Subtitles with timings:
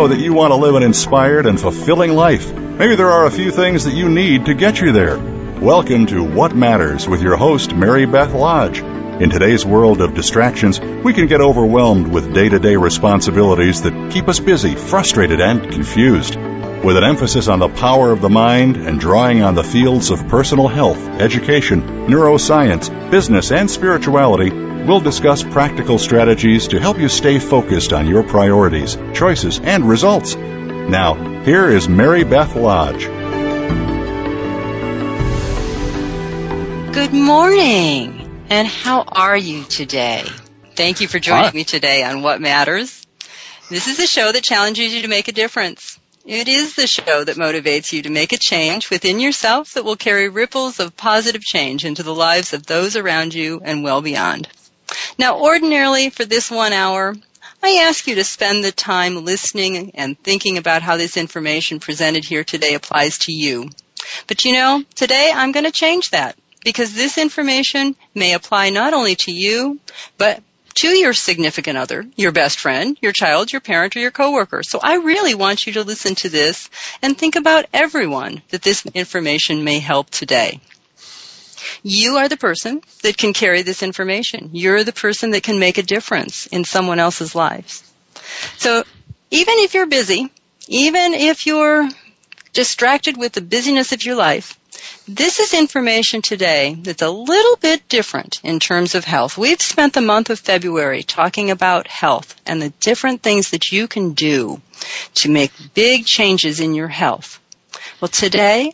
[0.00, 2.54] Know that you want to live an inspired and fulfilling life.
[2.54, 5.18] Maybe there are a few things that you need to get you there.
[5.18, 8.78] Welcome to What Matters with your host, Mary Beth Lodge.
[8.78, 14.10] In today's world of distractions, we can get overwhelmed with day to day responsibilities that
[14.10, 16.38] keep us busy, frustrated, and confused.
[16.82, 20.28] With an emphasis on the power of the mind and drawing on the fields of
[20.28, 27.38] personal health, education, neuroscience, business, and spirituality, we'll discuss practical strategies to help you stay
[27.38, 30.36] focused on your priorities, choices, and results.
[30.36, 33.04] Now, here is Mary Beth Lodge.
[36.94, 40.24] Good morning, and how are you today?
[40.76, 41.50] Thank you for joining Hi.
[41.50, 43.06] me today on What Matters.
[43.68, 45.99] This is a show that challenges you to make a difference.
[46.30, 49.96] It is the show that motivates you to make a change within yourself that will
[49.96, 54.46] carry ripples of positive change into the lives of those around you and well beyond.
[55.18, 57.16] Now, ordinarily for this one hour,
[57.64, 62.24] I ask you to spend the time listening and thinking about how this information presented
[62.24, 63.68] here today applies to you.
[64.28, 68.94] But you know, today I'm going to change that because this information may apply not
[68.94, 69.80] only to you,
[70.16, 70.44] but
[70.74, 74.62] to your significant other, your best friend, your child, your parent, or your coworker.
[74.62, 76.70] So I really want you to listen to this
[77.02, 80.60] and think about everyone that this information may help today.
[81.82, 84.50] You are the person that can carry this information.
[84.52, 87.82] You're the person that can make a difference in someone else's lives.
[88.56, 88.84] So
[89.30, 90.30] even if you're busy,
[90.68, 91.88] even if you're
[92.52, 94.58] distracted with the busyness of your life,
[95.06, 99.36] this is information today that's a little bit different in terms of health.
[99.36, 103.88] We've spent the month of February talking about health and the different things that you
[103.88, 104.60] can do
[105.16, 107.40] to make big changes in your health.
[108.00, 108.72] Well, today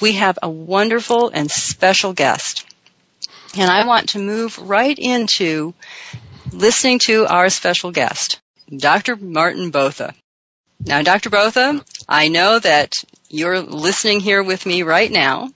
[0.00, 2.64] we have a wonderful and special guest.
[3.56, 5.74] And I want to move right into
[6.52, 8.40] listening to our special guest,
[8.74, 9.16] Dr.
[9.16, 10.14] Marthin Botha.
[10.84, 11.30] Now, Dr.
[11.30, 15.50] Botha, I know that you're listening here with me right now.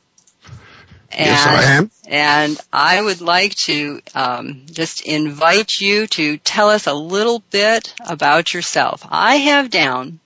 [1.11, 1.91] And, Yes, I am.
[2.07, 7.95] And I would like to um, just invite you to tell us a little bit
[8.07, 9.07] about yourself.
[9.11, 10.21] I have down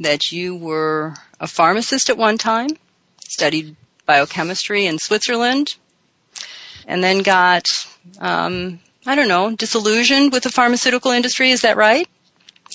[0.00, 2.70] that you were a pharmacist at one time,
[3.24, 3.76] studied
[4.06, 5.74] biochemistry in Switzerland,
[6.86, 7.66] and then got,
[8.18, 11.50] um, I don't know, disillusioned with the pharmaceutical industry.
[11.50, 12.08] Is that right?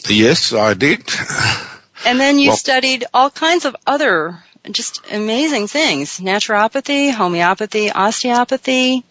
[0.07, 1.03] Yes, I did.
[2.07, 4.41] And then you Well- studied all kinds of other
[4.72, 6.19] just amazing things.
[6.19, 9.03] Naturopathy, homeopathy, osteopathy,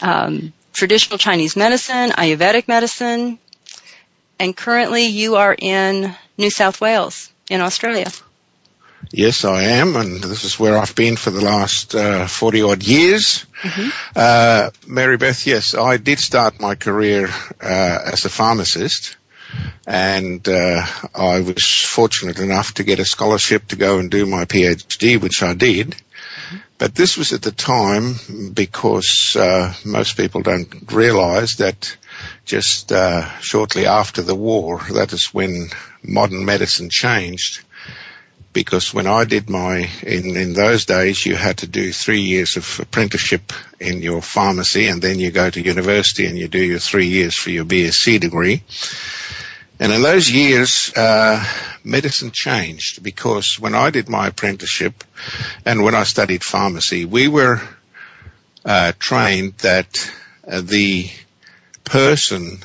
[0.00, 3.38] um, traditional Chinese medicine, Ayurvedic medicine,
[4.38, 8.10] and currently you are in New South Wales in Australia.
[9.12, 12.82] Yes, I am, and this is where I've been for the last uh, 40 odd
[12.82, 13.44] years.
[13.62, 13.92] Mhm.
[14.14, 17.28] Uh, Mary Beth, yes, I did start my career
[17.62, 19.16] uh, as a pharmacist,
[19.86, 20.84] and uh,
[21.14, 25.42] I was fortunate enough to get a scholarship to go and do my PhD, which
[25.42, 25.96] I did.
[26.78, 28.14] But this was at the time
[28.54, 31.96] because uh, most people don't realise that
[32.44, 35.68] just uh, shortly after the war, that is when
[36.02, 37.62] modern medicine changed
[38.52, 42.56] because when I did my, in, in those days, you had to do three years
[42.56, 46.80] of apprenticeship in your pharmacy and then you go to university and you do your
[46.80, 48.62] three years for your BSc degree.
[49.80, 51.42] And in those years, uh,
[51.82, 55.02] medicine changed because when I did my apprenticeship
[55.64, 57.62] and when I studied pharmacy, we were
[58.62, 60.12] uh, trained that
[60.46, 61.10] uh, the
[61.82, 62.58] person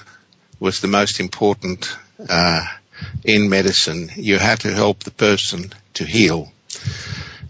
[0.60, 1.98] was the most important
[2.28, 2.66] uh,
[3.24, 4.10] in medicine.
[4.18, 6.52] You had to help the person to heal.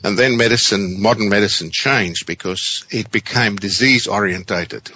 [0.04, 4.92] And then medicine, modern medicine changed because it became disease orientated.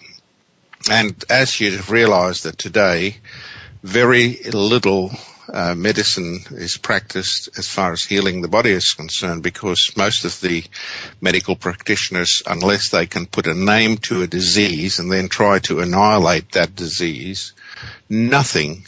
[0.91, 3.17] And as you've realized that today,
[3.83, 5.11] very little
[5.51, 10.39] uh, medicine is practiced as far as healing the body is concerned because most of
[10.41, 10.63] the
[11.21, 15.79] medical practitioners, unless they can put a name to a disease and then try to
[15.79, 17.53] annihilate that disease,
[18.09, 18.85] nothing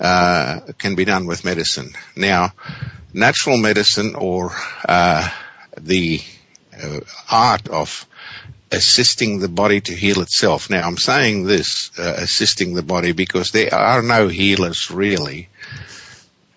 [0.00, 1.90] uh, can be done with medicine.
[2.14, 2.52] Now,
[3.12, 4.52] natural medicine or
[4.88, 5.28] uh,
[5.78, 6.20] the
[6.82, 7.00] uh,
[7.30, 8.06] art of
[8.76, 10.70] assisting the body to heal itself.
[10.70, 15.48] Now, I'm saying this, uh, assisting the body, because there are no healers really.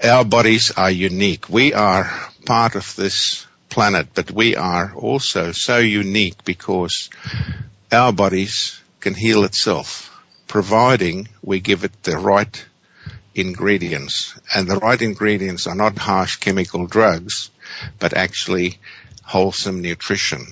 [0.04, 1.50] Our bodies are unique.
[1.50, 2.12] We are
[2.46, 7.10] part of this planet, but we are also so unique because
[7.92, 10.12] our bodies can heal itself,
[10.48, 12.66] providing we give it the right
[13.34, 14.38] ingredients.
[14.54, 17.50] And the right ingredients are not harsh chemical drugs,
[18.00, 18.80] but actually
[19.24, 20.48] wholesome nutrition.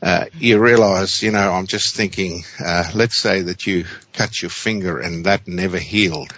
[0.00, 4.50] Uh, you realize, you know, I'm just thinking, uh, let's say that you cut your
[4.50, 6.32] finger and that never healed.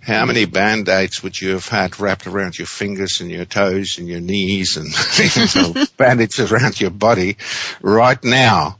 [0.00, 4.08] How many band-aids would you have had wrapped around your fingers and your toes and
[4.08, 4.92] your knees and
[5.96, 7.36] bandages around your body
[7.80, 8.78] right now?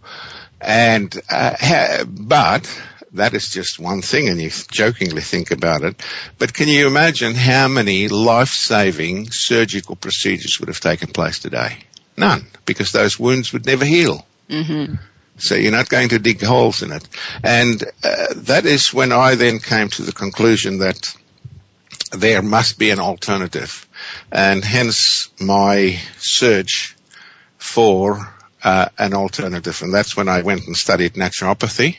[0.61, 2.69] And, uh, ha- but
[3.12, 6.02] that is just one thing and you jokingly think about it.
[6.38, 11.79] But can you imagine how many life-saving surgical procedures would have taken place today?
[12.17, 14.26] None, because those wounds would never heal.
[14.49, 14.97] Mm-hmm.
[15.38, 17.09] So you're not going to dig holes in it.
[17.43, 21.14] And uh, that is when I then came to the conclusion that
[22.12, 23.88] there must be an alternative.
[24.31, 26.97] And hence my search
[27.56, 28.29] for
[28.62, 29.81] uh, an alternative.
[29.82, 31.97] And that's when I went and studied naturopathy.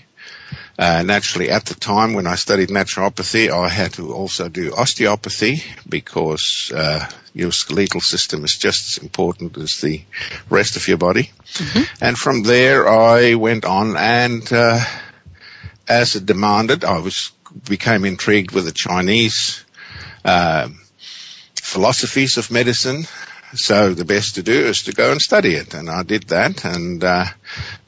[0.77, 5.63] Uh, naturally, at the time when I studied naturopathy, I had to also do osteopathy
[5.87, 10.01] because uh, your skeletal system is just as important as the
[10.49, 11.29] rest of your body.
[11.53, 12.03] Mm-hmm.
[12.03, 14.83] And from there, I went on, and uh,
[15.87, 17.31] as it demanded, I was
[17.69, 19.63] became intrigued with the Chinese
[20.25, 20.69] uh,
[21.55, 23.05] philosophies of medicine
[23.55, 26.65] so the best to do is to go and study it, and I did that.
[26.65, 27.25] And uh,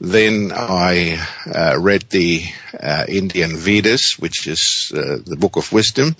[0.00, 2.44] then I uh, read the
[2.78, 6.16] uh, Indian Vedas, which is uh, the book of wisdom.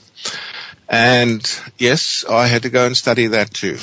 [0.88, 1.42] And
[1.78, 3.78] yes, I had to go and study that too.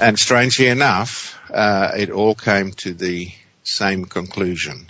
[0.00, 3.32] And strangely enough, uh, it all came to the
[3.64, 4.86] same conclusion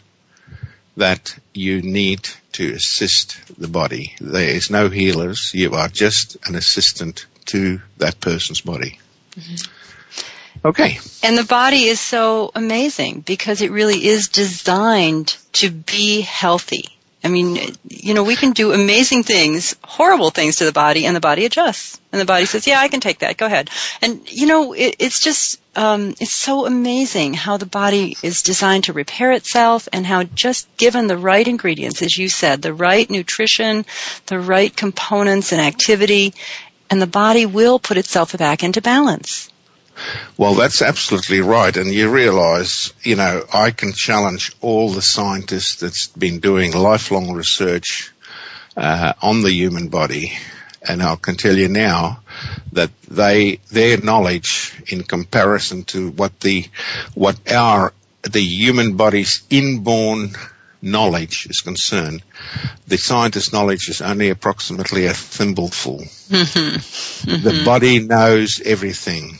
[0.97, 4.15] that you need to assist the body.
[4.21, 5.53] There is no healers.
[5.55, 8.99] You are just an assistant to that person's body.
[9.37, 9.80] Mm-hmm.
[10.65, 10.99] Okay.
[11.23, 16.85] And the body is so amazing because it really is designed to be healthy.
[17.23, 21.15] I mean, you know, we can do amazing things, horrible things to the body, and
[21.15, 22.01] the body adjusts.
[22.13, 23.37] And the body says, yeah, I can take that.
[23.37, 23.69] Go ahead.
[24.01, 28.85] And, you know, it, it's just, um, it's so amazing how the body is designed
[28.85, 33.09] to repair itself and how just given the right ingredients, as you said, the right
[33.11, 33.85] nutrition,
[34.27, 36.33] the right components and activity,
[36.89, 39.50] and the body will put itself back into balance.
[40.37, 41.77] Well, that's absolutely right.
[41.77, 47.33] And you realize, you know, I can challenge all the scientists that's been doing lifelong
[47.33, 48.13] research
[48.77, 50.33] uh, on the human body.
[50.87, 52.21] And I can tell you now
[52.73, 56.67] that they, their knowledge in comparison to what the,
[57.15, 57.93] what our,
[58.23, 60.31] the human body's inborn
[60.81, 62.23] knowledge is concerned,
[62.89, 65.99] the scientist's knowledge is only approximately a thimbleful.
[65.99, 67.31] Mm-hmm.
[67.31, 67.45] Mm-hmm.
[67.45, 69.39] The body knows everything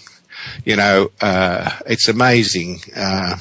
[0.65, 3.37] you know, uh, it's amazing, uh,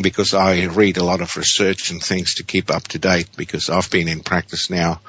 [0.00, 3.70] because I read a lot of research and things to keep up to date because
[3.70, 5.00] I've been in practice now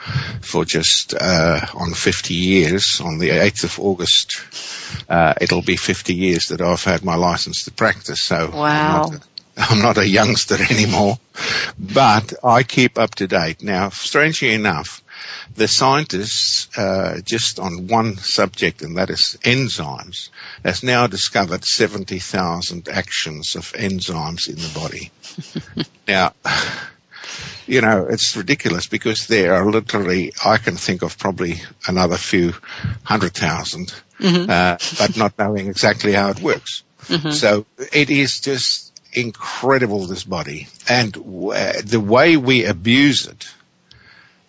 [0.41, 2.99] for just uh, on 50 years.
[3.01, 4.41] On the 8th of August,
[5.07, 8.21] uh, it'll be 50 years that I've had my license to practice.
[8.21, 9.03] So wow.
[9.03, 9.27] I'm not,
[9.57, 11.19] I'm not a youngster anymore,
[11.77, 13.61] but I keep up to date.
[13.61, 15.00] Now, strangely enough,
[15.55, 20.29] the scientists, uh, just on one subject, and that is enzymes,
[20.63, 25.11] has now discovered 70,000 actions of enzymes in the body.
[26.07, 26.33] now,
[27.67, 32.53] you know, it's ridiculous because there are literally, I can think of probably another few
[33.03, 34.49] hundred thousand, mm-hmm.
[34.49, 36.83] uh, but not knowing exactly how it works.
[37.03, 37.31] Mm-hmm.
[37.31, 40.67] So it is just incredible, this body.
[40.89, 43.47] And w- the way we abuse it,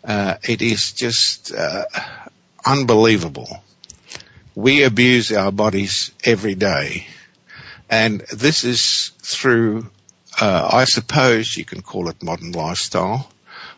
[0.05, 1.85] uh, it is just uh,
[2.65, 3.63] unbelievable.
[4.55, 7.07] We abuse our bodies every day,
[7.89, 9.87] and this is through,
[10.41, 13.31] uh, I suppose you can call it modern lifestyle,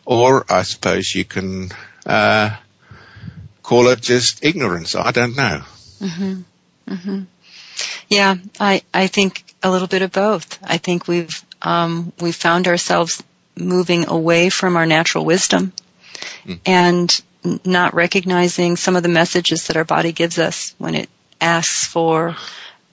[0.05, 1.71] or I suppose you can
[2.07, 2.57] uh,
[3.63, 4.97] call it just ignorance.
[4.97, 5.63] I don't know.
[6.01, 6.43] Mm-hmm.
[6.89, 7.23] Mm-hmm.
[8.09, 10.59] Yeah, I I think a little bit of both.
[10.63, 13.23] I think we've um, we found ourselves
[13.57, 15.73] moving away from our natural wisdom
[16.45, 16.59] mm.
[16.67, 17.23] and
[17.65, 21.09] not recognizing some of the messages that our body gives us when it
[21.41, 22.37] asks for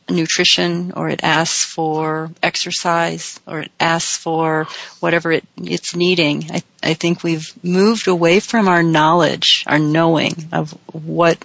[0.10, 4.68] nutrition or it asks for exercise or it asks for
[5.00, 6.51] whatever it, it's needing.
[6.51, 11.44] I, I think we've moved away from our knowledge, our knowing of what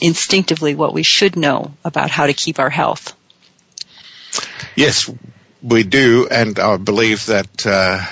[0.00, 3.14] instinctively what we should know about how to keep our health.
[4.74, 5.10] Yes,
[5.62, 8.04] we do, and I believe that uh,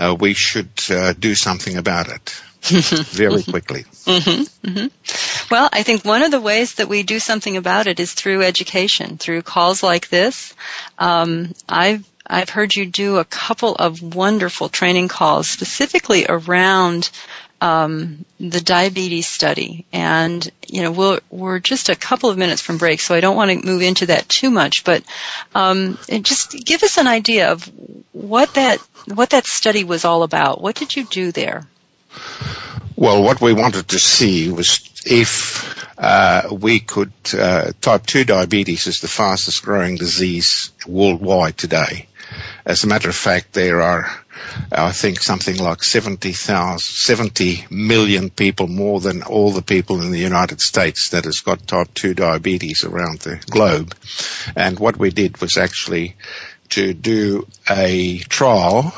[0.00, 3.82] uh, we should uh, do something about it very quickly.
[3.82, 5.54] Mm-hmm, mm-hmm.
[5.54, 8.42] Well, I think one of the ways that we do something about it is through
[8.42, 10.54] education, through calls like this.
[10.98, 17.10] Um, I've I've heard you do a couple of wonderful training calls specifically around
[17.60, 22.78] um, the diabetes study, and you know we're we're just a couple of minutes from
[22.78, 24.84] break, so I don't want to move into that too much.
[24.84, 25.02] But
[25.54, 27.70] um, just give us an idea of
[28.12, 30.60] what that what that study was all about.
[30.60, 31.66] What did you do there?
[32.96, 37.12] Well, what we wanted to see was if uh, we could.
[37.32, 42.06] Uh, type two diabetes is the fastest growing disease worldwide today.
[42.64, 44.10] As a matter of fact, there are,
[44.70, 50.18] I think, something like 70,000, 70 million people more than all the people in the
[50.18, 53.94] United States that has got type 2 diabetes around the globe.
[54.56, 56.16] And what we did was actually
[56.70, 58.94] to do a trial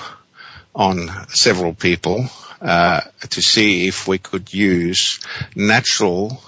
[0.74, 2.26] on several people
[2.60, 5.20] uh, to see if we could use
[5.54, 6.42] natural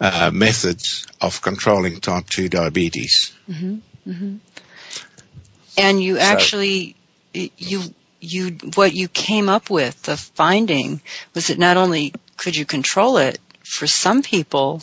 [0.00, 3.32] uh, methods of controlling type 2 diabetes.
[3.48, 3.76] Mm-hmm.
[4.10, 4.36] Mm-hmm.
[5.76, 6.96] And you actually,
[7.32, 7.82] you,
[8.20, 11.00] you, what you came up with, the finding,
[11.34, 14.82] was that not only could you control it, for some people,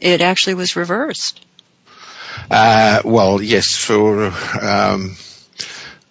[0.00, 1.44] it actually was reversed.
[2.50, 4.26] Uh, well, yes, for
[4.60, 5.16] um,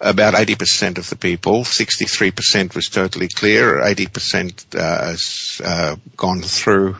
[0.00, 6.96] about 80% of the people, 63% was totally clear, 80% uh, has uh, gone through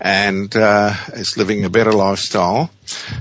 [0.00, 2.70] and uh, is living a better lifestyle.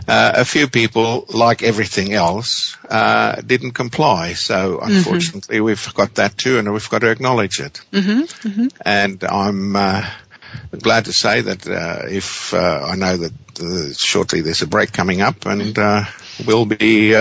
[0.08, 4.34] Uh, a few people, like everything else, uh, didn't comply.
[4.34, 4.92] So mm-hmm.
[4.92, 5.66] unfortunately, mm-hmm.
[5.66, 7.82] we've got that too, and we've got to acknowledge it.
[7.92, 8.48] Mm-hmm.
[8.48, 8.68] Mm-hmm.
[8.86, 10.10] And I'm uh,
[10.78, 15.22] glad to say that uh, if uh, I know that shortly there's a break coming
[15.22, 15.78] up, and
[16.46, 17.14] we'll be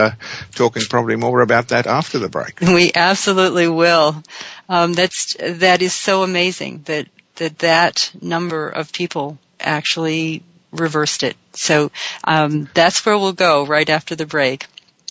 [0.55, 2.61] talking probably more about that after the break.
[2.61, 4.23] We absolutely will.
[4.69, 11.37] Um, that's that is so amazing that that that number of people actually reversed it.
[11.53, 11.91] So
[12.25, 14.67] um, that's where we'll go right after the break.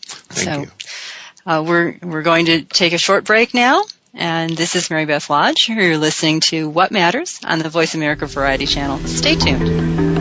[0.05, 0.67] Thank so, you.
[1.45, 5.29] Uh, we're we're going to take a short break now, and this is Mary Beth
[5.29, 5.67] Lodge.
[5.67, 8.99] You're listening to What Matters on the Voice America Variety Channel.
[8.99, 10.12] Stay tuned.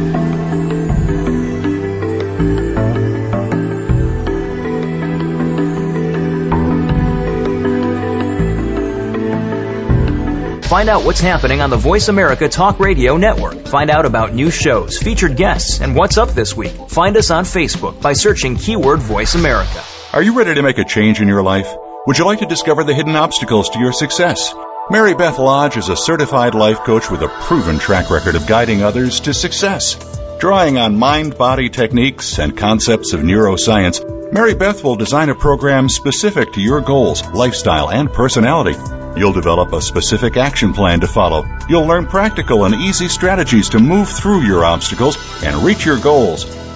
[10.73, 13.67] Find out what's happening on the Voice America Talk Radio Network.
[13.67, 16.73] Find out about new shows, featured guests, and what's up this week.
[16.89, 19.85] Find us on Facebook by searching keyword Voice America.
[20.15, 21.71] Are you ready to make a change in your life?
[22.07, 24.55] Would you like to discover the hidden obstacles to your success?
[24.91, 28.83] Mary Beth Lodge is a certified life coach with a proven track record of guiding
[28.83, 30.22] others to success.
[30.43, 35.89] Drawing on mind body techniques and concepts of neuroscience, Mary Beth will design a program
[35.89, 38.75] specific to your goals, lifestyle, and personality
[39.17, 41.45] You'll develop a specific action plan to follow.
[41.69, 46.62] You'll learn practical and easy strategies to move through your obstacles and reach your goals.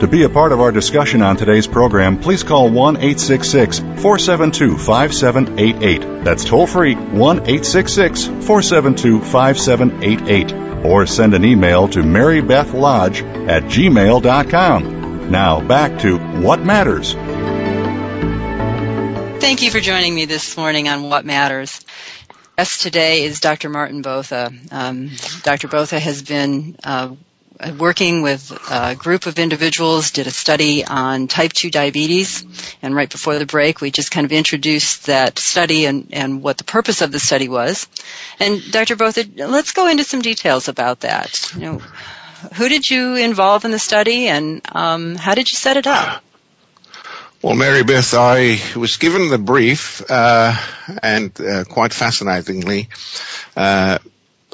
[0.00, 4.78] To be a part of our discussion on today's program, please call 1 866 472
[4.78, 6.24] 5788.
[6.24, 10.86] That's toll free 1 866 472 5788.
[10.86, 15.30] Or send an email to marybethlodge at gmail.com.
[15.30, 17.12] Now back to What Matters.
[19.42, 21.84] Thank you for joining me this morning on What Matters
[22.60, 23.70] guest today is Dr.
[23.70, 24.52] Marthin Botha.
[24.70, 25.10] Um,
[25.42, 25.66] Dr.
[25.68, 27.14] Botha has been uh,
[27.78, 32.44] working with a group of individuals, did a study on type 2 diabetes,
[32.82, 36.58] and right before the break we just kind of introduced that study and, and what
[36.58, 37.86] the purpose of the study was.
[38.38, 38.96] And Dr.
[38.96, 41.52] Botha, let's go into some details about that.
[41.54, 41.82] You know,
[42.54, 46.22] who did you involve in the study and um, how did you set it up?
[47.42, 50.54] Well, Mary Beth, I was given the brief, uh,
[51.02, 52.88] and uh, quite fascinatingly,
[53.56, 53.98] uh,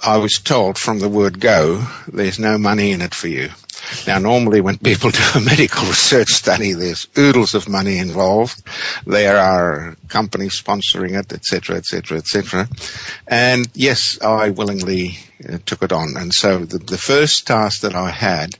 [0.02, 3.50] I was told from the word go, there's no money in it for you.
[4.06, 8.62] Now, normally when people do a medical research study, there's oodles of money involved.
[9.06, 12.68] There are companies sponsoring it, etc., etc., etc.
[13.26, 16.16] And yes, I willingly uh, took it on.
[16.16, 18.50] And so the, the first task that I had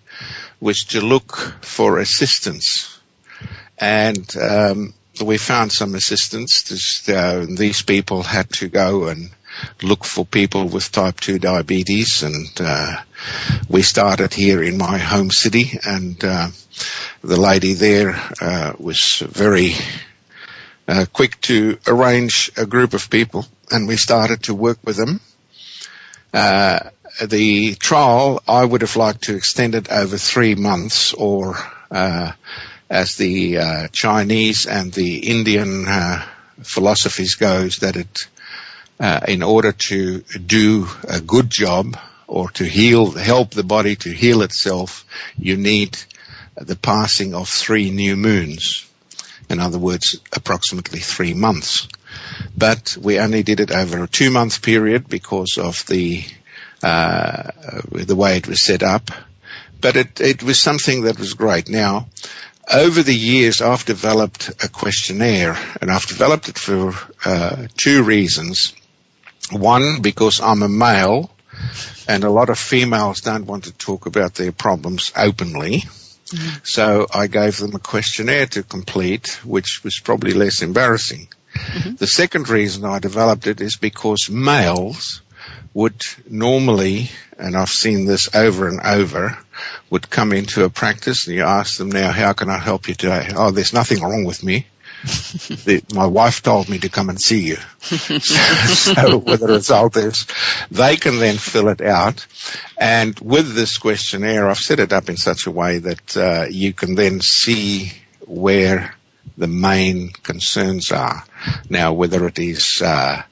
[0.61, 2.99] was to look for assistance.
[3.79, 6.63] And um, we found some assistance.
[6.63, 9.31] This, uh, these people had to go and
[9.83, 12.97] look for people with type 2 diabetes and uh,
[13.69, 16.49] we started here in my home city and uh,
[17.23, 19.75] the lady there uh, was very
[20.89, 25.21] uh, quick to arrange a group of people and we started to work with them.
[26.33, 26.91] Uh,
[27.25, 31.57] the trial, I would have liked to extend it over three months or
[31.91, 32.33] uh,
[32.91, 35.87] as the Chinese and the Indian
[36.63, 38.29] philosophies goes that it
[39.01, 44.43] in order to do a good job or to heal, help the body to heal
[44.43, 45.05] itself,
[45.39, 45.97] you need
[46.57, 48.89] the passing of three new moons.
[49.49, 51.89] In other words, approximately three months.
[52.57, 56.25] But we only did it over a two month period because of the,
[56.83, 57.51] uh,
[57.93, 59.11] the way it was set up.
[59.81, 61.69] But it, it was something that was great.
[61.69, 62.09] Now,
[62.73, 66.93] over the years, I've developed a questionnaire, and I've developed it for
[67.25, 68.73] uh, two reasons.
[69.53, 71.31] One, because I'm a male
[72.09, 75.85] and a lot of females don't want to talk about their problems openly.
[76.27, 76.59] Mm-hmm.
[76.65, 81.29] So I gave them a questionnaire to complete, which was probably less embarrassing.
[81.55, 81.95] Mm-hmm.
[81.97, 85.23] The second reason I developed it is because males
[85.73, 89.39] would normally, and I've seen this over and over,
[89.91, 92.95] would come into a practice and you ask them now, how can I help you
[92.95, 93.29] today?
[93.35, 94.67] Oh, there's nothing wrong with me
[95.03, 97.57] the, my wife told me to come and see you.
[97.81, 100.27] so, so the result is,
[100.71, 102.27] they can then fill it out.
[102.79, 106.73] And with this questionnaire, I've set it up in such a way that uh, you
[106.73, 107.93] can then see
[108.27, 108.95] where
[109.37, 111.25] the main concerns are.
[111.69, 113.23] Now, whether it is uh,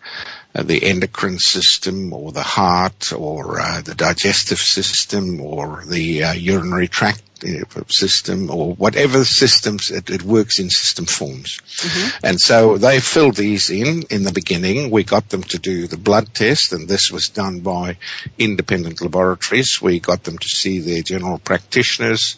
[0.55, 6.89] the endocrine system or the heart or uh, the digestive system or the uh, urinary
[6.89, 7.23] tract
[7.89, 11.59] system or whatever systems it, it works in system forms.
[11.59, 12.27] Mm-hmm.
[12.27, 14.91] And so they filled these in in the beginning.
[14.91, 17.97] We got them to do the blood test and this was done by
[18.39, 19.81] independent laboratories.
[19.81, 22.37] We got them to see their general practitioners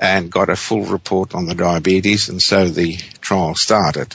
[0.00, 4.14] and got a full report on the diabetes and so the trial started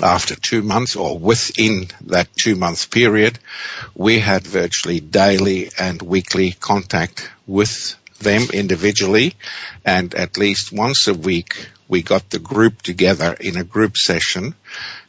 [0.00, 3.38] after two months or within that two month period,
[3.94, 9.34] we had virtually daily and weekly contact with them individually
[9.84, 14.54] and at least once a week we got the group together in a group session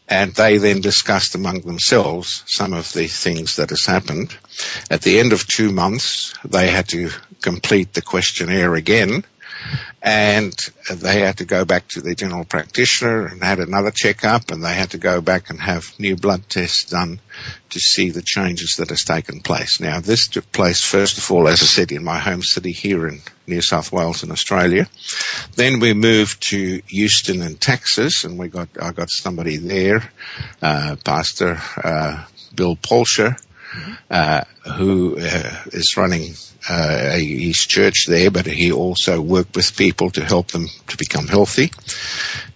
[0.10, 4.36] and they then discussed among themselves some of the things that has happened.
[4.92, 7.10] At the end of two months, they had to
[7.42, 9.24] complete the questionnaire again
[10.02, 10.54] and
[10.92, 14.74] they had to go back to their general practitioner and had another checkup and they
[14.74, 17.20] had to go back and have new blood tests done
[17.70, 19.80] to see the changes that has taken place.
[19.80, 23.08] Now this took place first of all, as I said, in my home city here
[23.08, 24.88] in New South Wales in Australia.
[25.56, 30.04] Then we moved to Houston in Texas and we got, I got somebody there,
[30.62, 33.38] uh, Pastor, uh, Bill Polsher,
[34.10, 34.42] uh,
[34.78, 36.34] who uh, is running
[36.70, 41.28] uh, his church there, but he also worked with people to help them to become
[41.28, 41.72] healthy.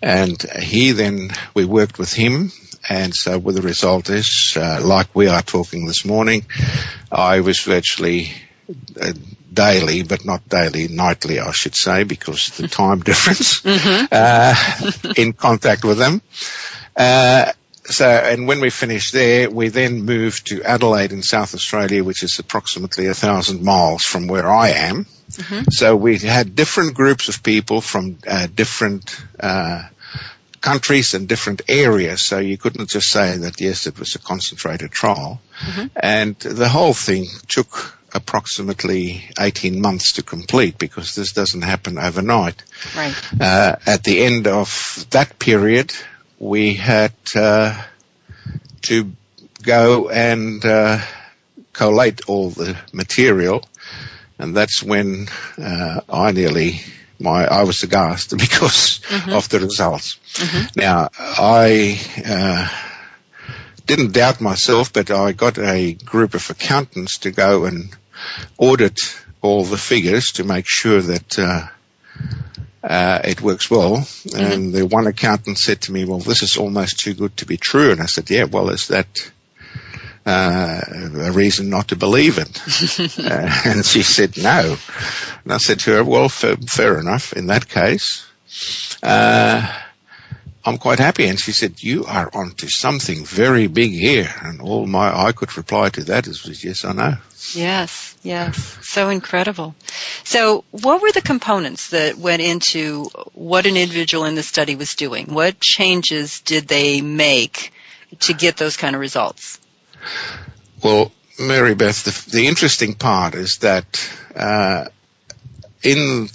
[0.01, 2.51] And he then, we worked with him
[2.89, 6.45] and so what the result is, uh, like we are talking this morning,
[7.11, 8.31] I was virtually
[8.99, 9.13] uh,
[9.51, 14.05] daily, but not daily, nightly, I should say, because of the time difference, mm-hmm.
[14.11, 16.21] uh, in contact with them.
[16.95, 17.51] Uh,
[17.89, 22.23] so, and when we finished there, we then moved to Adelaide in South Australia, which
[22.23, 25.05] is approximately a thousand miles from where I am.
[25.31, 25.63] Mm-hmm.
[25.71, 29.83] So we had different groups of people from uh, different uh,
[30.61, 32.21] countries and different areas.
[32.21, 35.41] So you couldn't just say that yes, it was a concentrated trial.
[35.59, 35.87] Mm-hmm.
[35.95, 42.63] And the whole thing took approximately 18 months to complete because this doesn't happen overnight.
[42.95, 43.15] Right.
[43.39, 45.93] Uh, at the end of that period,
[46.39, 47.81] we had uh,
[48.83, 49.11] to
[49.63, 50.99] go and uh,
[51.73, 53.67] collate all the material,
[54.37, 56.81] and that's when uh, I nearly
[57.19, 59.33] my I was aghast because mm-hmm.
[59.33, 60.19] of the results.
[60.33, 60.79] Mm-hmm.
[60.79, 62.69] Now I uh,
[63.85, 67.95] didn't doubt myself, but I got a group of accountants to go and
[68.57, 68.99] audit
[69.41, 71.39] all the figures to make sure that
[72.83, 73.97] uh, it works well.
[73.97, 74.39] Mm-hmm.
[74.39, 77.57] And the one accountant said to me, well, this is almost too good to be
[77.57, 77.91] true.
[77.91, 79.31] And I said, yeah, well, is that
[80.25, 83.19] uh, a reason not to believe it?
[83.19, 84.77] uh, and she said, no.
[85.43, 87.33] And I said to her, well, f- fair enough.
[87.33, 88.25] In that case,
[89.01, 89.81] uh,
[90.63, 91.27] I'm quite happy.
[91.27, 94.33] And she said, you are onto something very big here.
[94.43, 97.15] And all my, I could reply to that is, yes, I know.
[97.53, 98.77] Yes, yes.
[98.81, 99.75] So incredible.
[100.23, 104.95] So what were the components that went into what an individual in the study was
[104.95, 105.33] doing?
[105.33, 107.73] What changes did they make
[108.21, 109.59] to get those kind of results?
[110.83, 113.85] Well, Mary Beth, the, the interesting part is that
[114.35, 114.85] uh,
[115.83, 116.29] in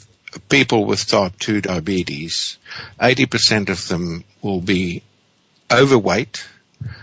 [0.49, 2.59] people with type 2 diabetes,
[3.01, 5.03] 80% of them will be
[5.71, 6.47] overweight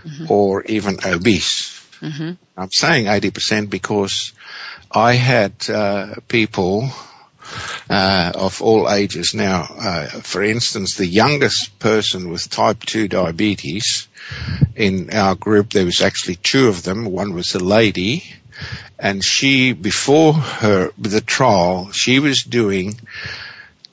[0.04, 0.32] mm-hmm.
[0.32, 1.76] or even obese.
[2.00, 2.32] Mm-hmm.
[2.60, 4.32] I'm saying 80% because
[4.90, 6.90] I had uh, people
[7.88, 9.34] uh, of all ages.
[9.34, 14.08] Now, uh, for instance, the youngest person with type 2 diabetes
[14.76, 17.06] in our group, there was actually two of them.
[17.06, 18.24] One was a lady
[18.98, 23.00] and she, before her, the trial, she was doing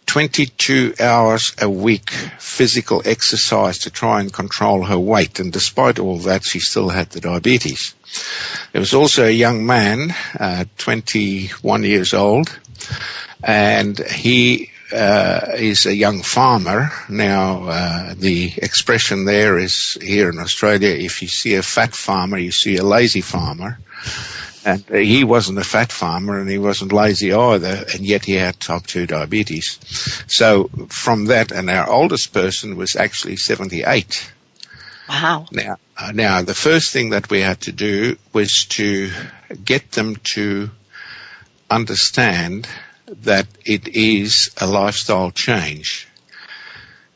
[0.08, 5.40] 22 hours a week physical exercise to try and control her weight.
[5.40, 7.94] And despite all that, she still had the diabetes.
[8.72, 12.58] There was also a young man, uh, 21 years old,
[13.44, 16.92] and he uh, is a young farmer.
[17.10, 22.38] Now, uh, the expression there is here in Australia, if you see a fat farmer,
[22.38, 23.78] you see a lazy farmer.
[24.68, 28.60] And he wasn't a fat farmer and he wasn't lazy either, and yet he had
[28.60, 29.80] type 2 diabetes.
[30.28, 34.30] So from that, and our oldest person was actually 78.
[35.08, 35.46] Wow.
[35.54, 39.10] Now, uh, now the first thing that we had to do was to
[39.64, 40.70] get them to
[41.70, 42.68] understand
[43.24, 46.10] that it is a lifestyle change.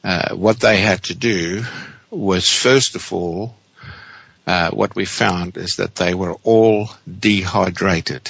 [0.05, 1.65] Uh, what they had to do
[2.09, 3.57] was first of all
[4.47, 8.30] uh, what we found is that they were all dehydrated.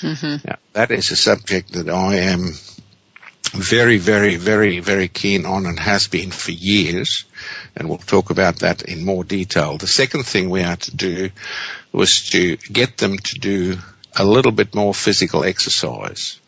[0.00, 0.48] Mm-hmm.
[0.48, 2.52] Now, that is a subject that I am
[3.52, 7.24] very, very, very, very keen on and has been for years.
[7.76, 9.76] And we'll talk about that in more detail.
[9.76, 11.30] The second thing we had to do
[11.92, 13.78] was to get them to do
[14.16, 16.40] a little bit more physical exercise.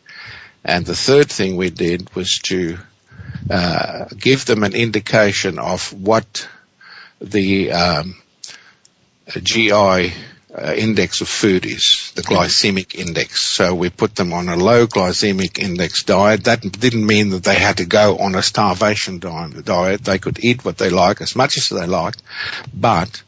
[0.63, 2.77] And the third thing we did was to
[3.49, 6.47] uh, give them an indication of what
[7.21, 8.15] the um,
[9.27, 10.13] GI
[10.57, 13.41] uh, index of food is, the glycemic index.
[13.41, 16.45] So we put them on a low glycemic index diet.
[16.45, 20.03] That didn't mean that they had to go on a starvation diet.
[20.03, 22.21] They could eat what they like as much as they liked,
[22.73, 23.21] but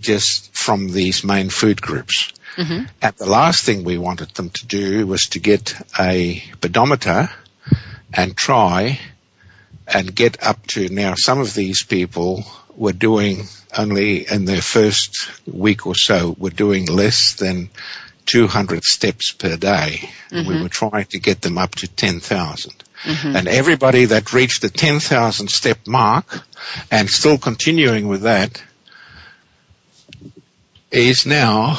[0.00, 2.32] just from these main food groups.
[2.56, 2.84] Mm-hmm.
[3.02, 7.30] And the last thing we wanted them to do was to get a pedometer
[8.12, 9.00] and try
[9.88, 12.44] and get up to now some of these people
[12.76, 13.44] were doing
[13.76, 17.70] only in their first week or so were doing less than
[18.26, 20.08] 200 steps per day.
[20.30, 20.48] Mm-hmm.
[20.48, 22.72] We were trying to get them up to 10,000.
[23.04, 23.36] Mm-hmm.
[23.36, 26.42] And everybody that reached the 10,000 step mark
[26.90, 28.62] and still continuing with that
[30.90, 31.78] is now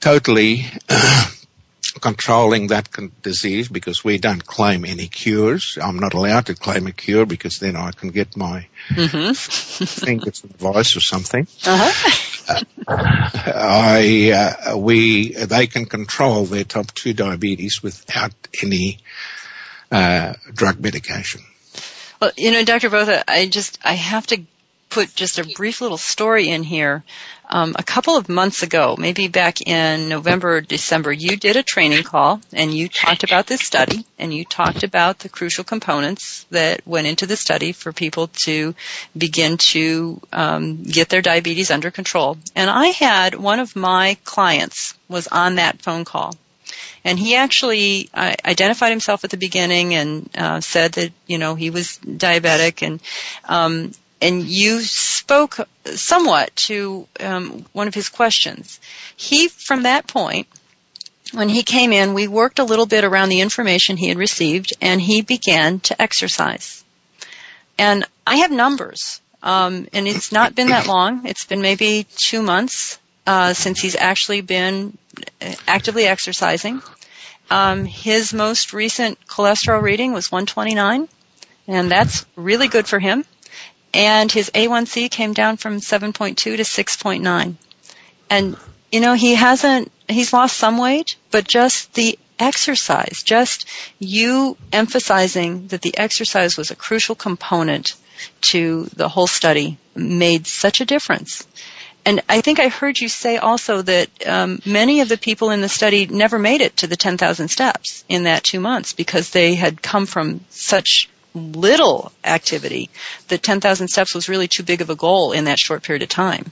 [0.00, 0.66] totally
[2.00, 2.88] controlling that
[3.22, 5.78] disease because we don't claim any cures.
[5.80, 9.32] I'm not allowed to claim a cure because then I can get my mm-hmm.
[9.84, 11.46] fingers advice or something.
[11.66, 12.64] Uh-huh.
[12.88, 13.02] uh,
[13.46, 14.30] I,
[14.70, 18.98] uh, we, they can control their type 2 diabetes without any,
[19.90, 21.42] uh, drug medication.
[22.20, 22.90] Well, you know, Dr.
[22.90, 24.42] Botha, I just, I have to
[24.90, 27.02] put just a brief little story in here
[27.52, 31.64] um, a couple of months ago, maybe back in November or December, you did a
[31.64, 36.46] training call and you talked about this study and you talked about the crucial components
[36.50, 38.74] that went into the study for people to
[39.18, 42.38] begin to um, get their diabetes under control.
[42.54, 46.36] And I had one of my clients was on that phone call.
[47.04, 51.54] And he actually uh, identified himself at the beginning and uh, said that you know
[51.54, 53.00] he was diabetic, and
[53.48, 58.80] um, and you spoke somewhat to um, one of his questions.
[59.16, 60.46] He, from that point,
[61.32, 64.72] when he came in, we worked a little bit around the information he had received,
[64.80, 66.84] and he began to exercise.
[67.78, 71.26] And I have numbers, um, and it's not been that long.
[71.26, 74.98] It's been maybe two months uh, since he's actually been
[75.66, 76.82] actively exercising.
[77.50, 81.08] Um, his most recent cholesterol reading was 129,
[81.68, 83.24] and that's really good for him
[83.92, 87.54] and his A1C came down from 7.2 to 6.9.
[88.28, 88.56] And,
[88.92, 93.66] you know, he hasn't, he's lost some weight, but just the exercise, just
[93.98, 97.94] you emphasizing that the exercise was a crucial component
[98.40, 101.46] to the whole study made such a difference.
[102.04, 105.60] And I think I heard you say also that um, many of the people in
[105.60, 109.54] the study never made it to the 10,000 steps in that two months because they
[109.54, 112.90] had come from such little activity
[113.28, 116.08] that 10,000 steps was really too big of a goal in that short period of
[116.08, 116.50] time.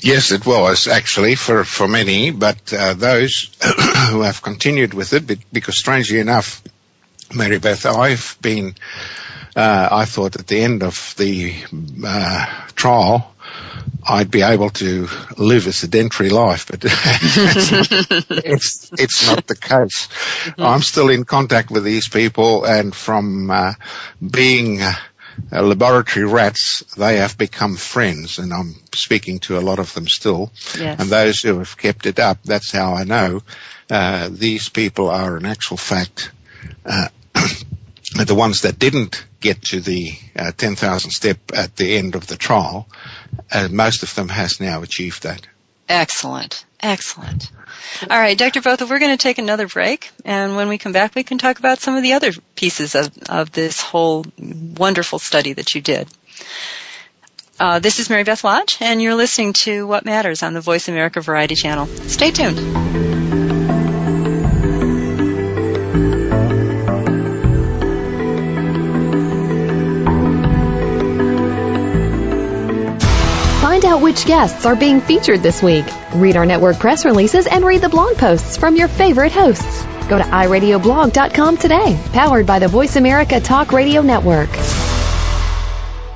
[0.00, 3.50] Yes, it was actually for, for many, but uh, those
[4.10, 6.62] who have continued with it, because strangely enough,
[7.34, 8.74] Mary Beth, I've been,
[9.56, 11.54] uh, I thought at the end of the
[12.06, 13.34] uh, trial,
[14.08, 20.06] I'd be able to live a sedentary life, but it's, it's not the case.
[20.06, 20.62] Mm-hmm.
[20.62, 23.72] I'm still in contact with these people and from uh,
[24.20, 24.92] being uh,
[25.50, 30.52] laboratory rats, they have become friends and I'm speaking to a lot of them still.
[30.78, 31.00] Yes.
[31.00, 33.42] And those who have kept it up, that's how I know
[33.90, 36.30] uh, these people are in actual fact
[36.84, 37.08] uh,
[38.14, 42.36] the ones that didn't get to the uh, 10,000 step at the end of the
[42.36, 42.88] trial,
[43.52, 45.46] uh, most of them has now achieved that.
[45.88, 46.64] Excellent.
[46.80, 47.50] Excellent.
[48.02, 48.60] All right, Dr.
[48.60, 51.58] Botha, we're going to take another break, and when we come back, we can talk
[51.58, 56.08] about some of the other pieces of, of this whole wonderful study that you did.
[57.58, 60.88] Uh, this is Mary Beth Lodge, and you're listening to What Matters on the Voice
[60.88, 61.86] America Variety Channel.
[61.86, 63.15] Stay tuned.
[73.96, 75.84] Out which guests are being featured this week.
[76.14, 79.84] Read our network press releases and read the blog posts from your favorite hosts.
[80.08, 84.50] Go to iradioblog.com today, powered by the Voice America Talk Radio Network.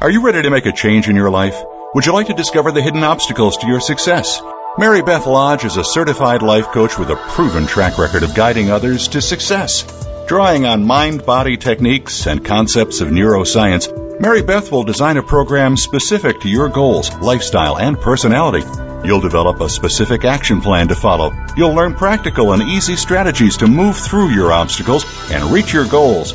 [0.00, 1.60] Are you ready to make a change in your life?
[1.94, 4.40] Would you like to discover the hidden obstacles to your success?
[4.78, 8.70] Mary Beth Lodge is a certified life coach with a proven track record of guiding
[8.70, 9.84] others to success.
[10.28, 15.78] Drawing on mind body techniques and concepts of neuroscience, Mary Beth will design a program
[15.78, 18.66] specific to your goals, lifestyle, and personality.
[19.02, 21.32] You'll develop a specific action plan to follow.
[21.56, 26.34] You'll learn practical and easy strategies to move through your obstacles and reach your goals.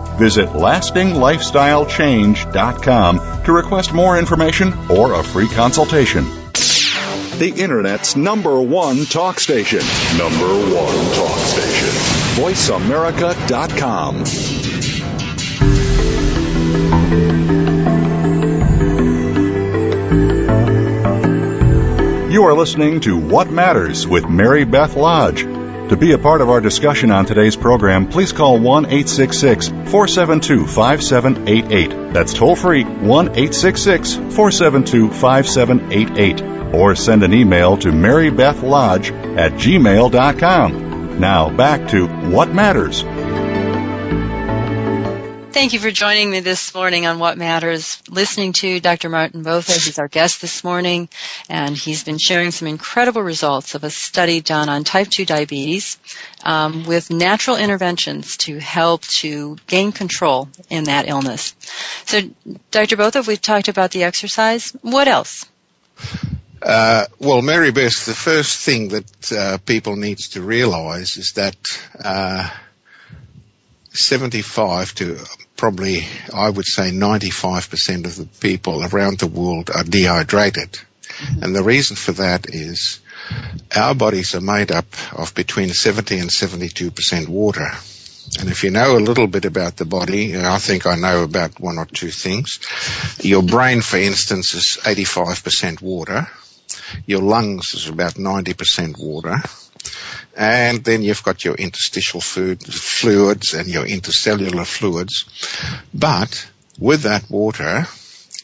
[0.21, 6.25] Visit lastinglifestylechange.com to request more information or a free consultation.
[7.39, 9.79] The Internet's number one talk station.
[10.19, 11.89] Number one talk station.
[12.37, 14.17] VoiceAmerica.com.
[22.31, 25.60] You are listening to What Matters with Mary Beth Lodge.
[25.91, 30.65] To be a part of our discussion on today's program, please call 1 866 472
[30.65, 32.13] 5788.
[32.13, 36.73] That's toll free 1 866 472 5788.
[36.73, 41.19] Or send an email to marybethlodge at gmail.com.
[41.19, 43.03] Now back to What Matters.
[45.53, 48.01] Thank you for joining me this morning on What Matters.
[48.09, 49.09] Listening to Dr.
[49.09, 51.09] Marthin Botha, he's our guest this morning,
[51.49, 55.99] and he's been sharing some incredible results of a study done on type 2 diabetes
[56.45, 61.53] um, with natural interventions to help to gain control in that illness.
[62.05, 62.21] So,
[62.71, 62.95] Dr.
[62.95, 64.71] Botha, we've talked about the exercise.
[64.81, 65.45] What else?
[66.61, 71.57] Uh, well, Mary Beth, the first thing that uh, people need to realize is that
[72.01, 72.49] uh,
[73.93, 75.17] 75 to
[75.61, 80.71] probably, I would say 95% of the people around the world are dehydrated.
[80.71, 81.43] Mm-hmm.
[81.43, 82.99] And the reason for that is
[83.75, 87.69] our bodies are made up of between 70 and 72% water.
[88.39, 91.59] And if you know a little bit about the body, I think I know about
[91.59, 92.59] one or two things.
[93.21, 96.27] Your brain, for instance, is 85% water.
[97.05, 99.37] Your lungs is about 90% water.
[100.35, 105.25] And then you've got your interstitial food, fluids and your intercellular fluids.
[105.93, 107.85] But with that water,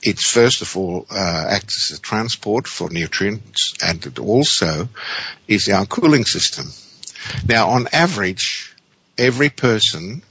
[0.04, 4.90] it first of all uh, acts as a transport for nutrients and it also
[5.48, 6.68] is our cooling system.
[7.48, 8.76] Now on average,
[9.18, 10.24] every person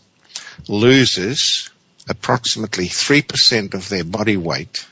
[0.69, 1.71] loses
[2.09, 4.87] approximately 3% of their body weight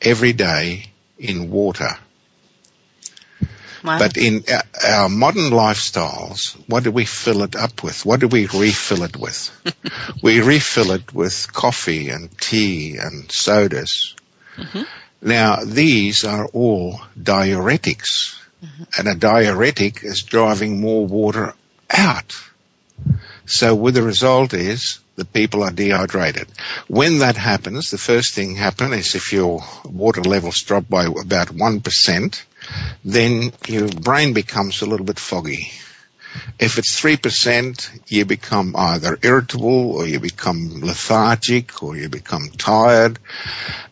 [0.00, 1.98] every day in water.
[3.84, 3.98] Wow.
[3.98, 8.04] But in uh, our modern lifestyles, what do we fill it up with?
[8.04, 9.50] What do we refill it with?
[10.22, 14.14] we refill it with coffee and tea and sodas.
[14.56, 14.82] Mm-hmm.
[15.22, 18.36] Now, these are all diuretics.
[18.64, 18.84] Mm-hmm.
[18.98, 21.54] And a diuretic is driving more water
[21.90, 22.36] out.
[23.46, 26.48] So what the result is the people are dehydrated.
[26.86, 31.48] When that happens, the first thing happens is if your water levels drop by about
[31.48, 32.42] 1%,
[33.04, 35.70] then your brain becomes a little bit foggy.
[36.58, 43.18] If it's 3%, you become either irritable or you become lethargic or you become tired.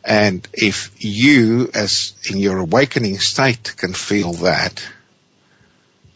[0.05, 4.87] And if you, as in your awakening state, can feel that,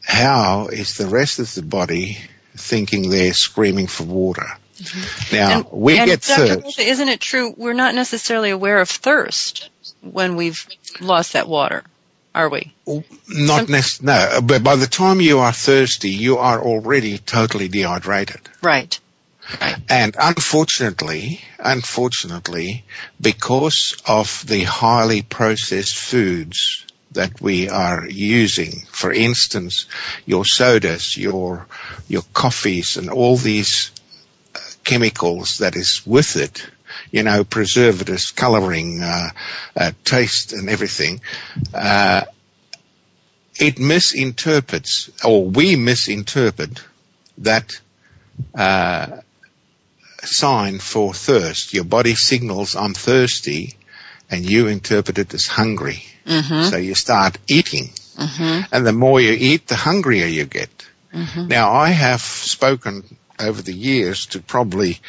[0.05, 2.19] how is the rest of the body
[2.57, 4.47] thinking they're screaming for water?
[4.77, 5.37] Mm-hmm.
[5.37, 6.61] Now, and, we and get Dr.
[6.61, 6.79] thirst.
[6.79, 9.71] Isn't it true we're not necessarily aware of thirst
[10.01, 10.67] when we've
[11.01, 11.85] lost that water?
[12.35, 12.73] Are we?
[13.29, 14.35] Not necessarily.
[14.35, 18.41] No, but by the time you are thirsty, you are already totally dehydrated.
[18.63, 18.99] Right.
[19.61, 19.77] Right.
[19.89, 22.85] And unfortunately, unfortunately,
[23.21, 29.87] because of the highly processed foods that we are using, for instance,
[30.25, 31.67] your sodas, your
[32.09, 33.91] your coffees, and all these
[34.55, 36.65] uh, chemicals that is with it,
[37.11, 39.31] you know, preservatives, coloring, uh,
[39.77, 41.21] uh, taste and everything,
[41.75, 42.25] uh,
[43.59, 46.83] it misinterprets, or we misinterpret
[47.39, 47.81] that
[48.55, 49.19] uh,
[50.23, 51.75] sign for thirst.
[51.75, 53.75] Your body signals, I'm thirsty,
[54.31, 56.05] and you interpret it as hungry.
[56.27, 56.71] Mm-hmm.
[56.71, 57.91] So you start eating.
[58.17, 58.75] Mm-hmm.
[58.75, 60.71] And the more you eat, the hungrier you get.
[61.13, 61.49] Mm-hmm.
[61.49, 63.05] Now, I have spoken
[63.39, 65.01] over the years to probably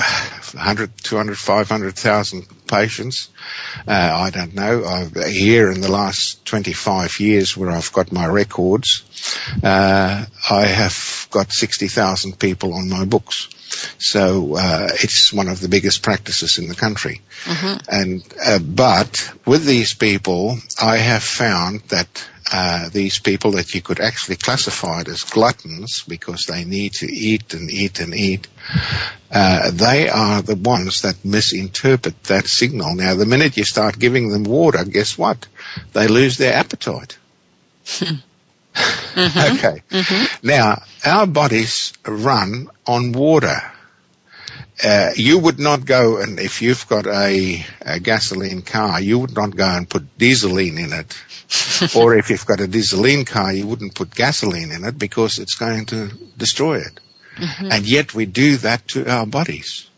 [0.00, 3.30] 100, 200, 500,000 patients.
[3.86, 4.84] Uh, I don't know.
[4.84, 9.04] I've, here in the last 25 years where I've got my records,
[9.62, 13.48] uh, I have got 60,000 people on my books.
[13.98, 17.20] So uh, it's one of the biggest practices in the country.
[17.44, 17.94] Mm-hmm.
[17.94, 22.08] And uh, but with these people, I have found that
[22.50, 27.54] uh, these people that you could actually classify as gluttons because they need to eat
[27.54, 28.48] and eat and eat,
[29.30, 32.94] uh, they are the ones that misinterpret that signal.
[32.94, 35.46] Now, the minute you start giving them water, guess what?
[35.92, 37.18] They lose their appetite.
[37.84, 39.56] mm-hmm.
[39.56, 39.82] okay.
[39.90, 40.46] Mm-hmm.
[40.46, 43.60] Now, our bodies run on water.
[44.82, 49.34] Uh, you would not go and if you've got a, a gasoline car, you would
[49.34, 51.16] not go and put dieseline in it
[51.96, 55.54] or if you've got a dieseline car, you wouldn't put gasoline in it because it's
[55.54, 57.00] going to destroy it.
[57.36, 57.72] Mm-hmm.
[57.72, 59.88] And yet we do that to our bodies.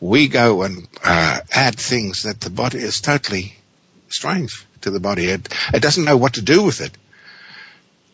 [0.00, 3.54] We go and uh, add things that the body is totally
[4.08, 5.26] strange to the body.
[5.26, 6.96] It, it doesn't know what to do with it.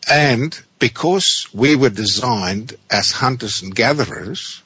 [0.09, 4.61] And because we were designed as hunters and gatherers,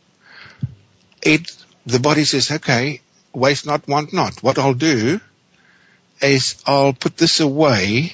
[1.21, 1.51] it,
[1.86, 3.01] the body says, okay,
[3.34, 4.41] waste not, want not.
[4.43, 5.19] What I'll do
[6.21, 8.13] is I'll put this away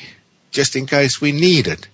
[0.51, 1.87] just in case we need it.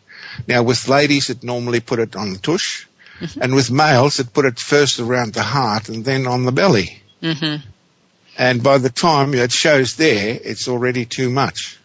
[0.48, 2.88] Now with ladies, it normally put it on the tush,
[3.20, 3.42] mm-hmm.
[3.42, 7.02] and with males, it put it first around the heart and then on the belly.
[7.22, 7.68] Mm-hmm.
[8.38, 11.80] And by the time it shows there, it's already too much.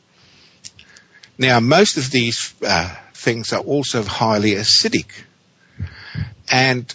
[1.37, 5.11] Now most of these uh, things are also highly acidic.
[6.51, 6.93] And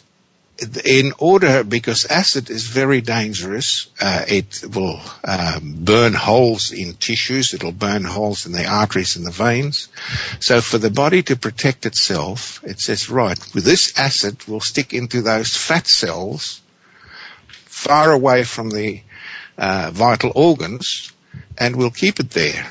[0.86, 7.54] in order, because acid is very dangerous, uh, it will um, burn holes in tissues,
[7.54, 9.90] it'll burn holes in the arteries and the veins.
[10.40, 14.94] So for the body to protect itself, it says, right, with this acid, we'll stick
[14.94, 16.62] into those fat cells
[17.66, 19.02] far away from the
[19.58, 21.12] uh, vital organs,
[21.58, 22.68] and we'll keep it there.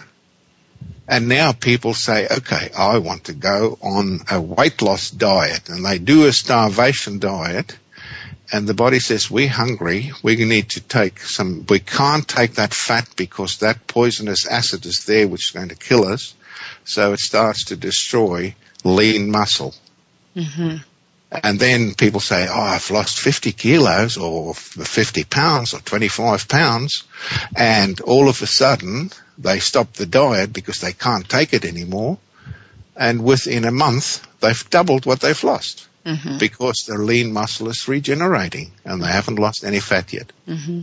[1.09, 5.85] And now people say, okay, I want to go on a weight loss diet and
[5.85, 7.77] they do a starvation diet
[8.53, 10.13] and the body says, we're hungry.
[10.23, 15.07] We need to take some, we can't take that fat because that poisonous acid is
[15.07, 16.35] there which is going to kill us.
[16.85, 19.75] So it starts to destroy lean muscle.
[20.37, 20.77] Mm-hmm.
[21.31, 27.05] And then people say, oh, I've lost 50 kilos or 50 pounds or 25 pounds.
[27.57, 32.19] And all of a sudden they stop the diet because they can't take it anymore.
[32.95, 35.89] And within a month, they've doubled what they've lost.
[36.05, 36.39] Mm-hmm.
[36.39, 40.33] Because their lean muscle is regenerating and they haven't lost any fat yet.
[40.49, 40.83] Mm-hmm.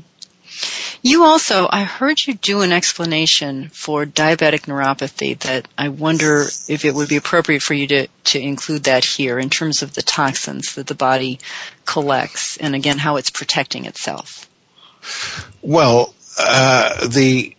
[1.02, 6.84] You also, I heard you do an explanation for diabetic neuropathy that I wonder if
[6.84, 10.02] it would be appropriate for you to, to include that here in terms of the
[10.02, 11.40] toxins that the body
[11.86, 14.50] collects and again how it's protecting itself.
[15.62, 17.56] Well, uh, the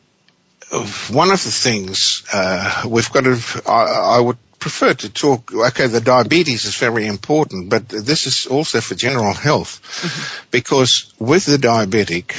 [1.11, 5.87] one of the things uh, we've got to, I, I, would prefer to talk, okay,
[5.87, 10.47] the diabetes is very important, but this is also for general health mm-hmm.
[10.51, 12.37] because with the diabetic,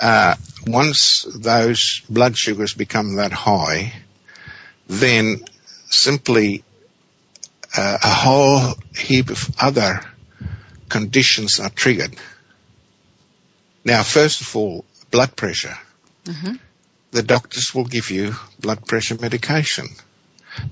[0.00, 0.34] uh,
[0.66, 3.92] once those blood sugars become that high,
[4.88, 5.44] then
[5.90, 6.64] simply
[7.76, 10.00] uh, a whole heap of other
[10.88, 12.16] conditions are triggered.
[13.84, 15.76] Now, first of all, blood pressure.
[16.24, 16.56] Mm-hmm.
[17.10, 19.88] The doctors will give you blood pressure medication.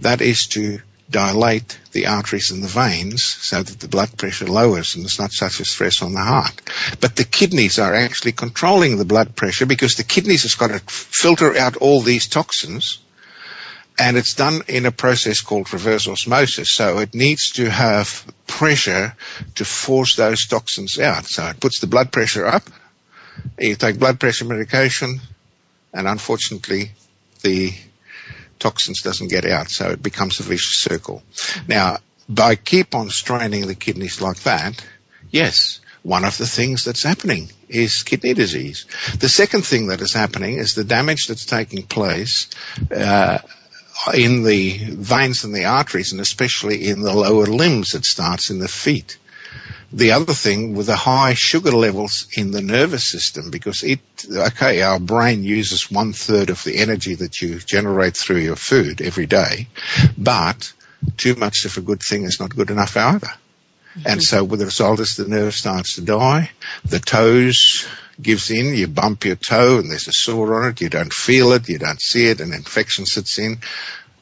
[0.01, 4.95] That is to dilate the arteries and the veins so that the blood pressure lowers
[4.95, 6.61] and there's not such a stress on the heart.
[7.01, 10.81] But the kidneys are actually controlling the blood pressure because the kidneys has got to
[10.81, 12.99] filter out all these toxins
[13.99, 16.71] and it's done in a process called reverse osmosis.
[16.71, 19.15] So it needs to have pressure
[19.55, 21.25] to force those toxins out.
[21.25, 22.65] So it puts the blood pressure up.
[23.59, 25.21] You take blood pressure medication
[25.93, 26.91] and unfortunately
[27.43, 27.73] the
[28.59, 31.23] toxins doesn't get out, so it becomes a vicious circle.
[31.69, 31.99] Now,
[32.29, 34.85] by keep on straining the kidneys like that,
[35.31, 38.87] yes, one of the things that's happening is kidney disease.
[39.19, 42.49] The second thing that is happening is the damage that's taking place
[42.95, 43.39] uh,
[44.15, 47.95] in the veins and the arteries, and especially in the lower limbs.
[47.95, 49.19] It starts in the feet
[49.93, 54.83] the other thing with the high sugar levels in the nervous system, because it, okay,
[54.83, 59.27] our brain uses one third of the energy that you generate through your food every
[59.27, 59.69] day,
[60.19, 60.73] but
[61.17, 63.27] too much of a good thing is not good enough either.
[63.29, 64.03] Mm-hmm.
[64.07, 66.51] And so with the result is the nerve starts to die,
[66.85, 67.87] the toes
[68.21, 71.53] gives in, you bump your toe and there's a sore on it, you don't feel
[71.53, 73.59] it, you don't see it, an infection sits in.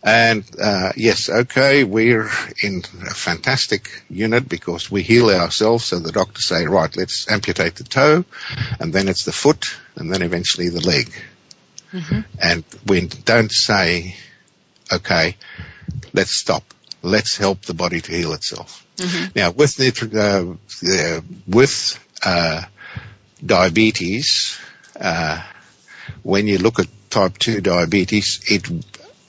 [0.06, 2.28] And uh, yes, okay, we're
[2.62, 5.86] in a fantastic unit because we heal ourselves.
[5.86, 8.26] So the doctors say, right, let's amputate the toe,
[8.78, 11.10] and then it's the foot, and then eventually the leg.
[11.90, 12.20] Mm-hmm.
[12.38, 14.14] And we don't say,
[14.92, 15.36] okay,
[16.12, 16.64] let's stop.
[17.00, 18.86] Let's help the body to heal itself.
[18.98, 19.32] Mm-hmm.
[19.34, 19.80] Now, with
[20.14, 20.54] uh,
[20.86, 22.62] uh, with uh,
[23.44, 24.58] diabetes,
[25.00, 25.42] uh,
[26.22, 28.68] when you look at type 2 diabetes, it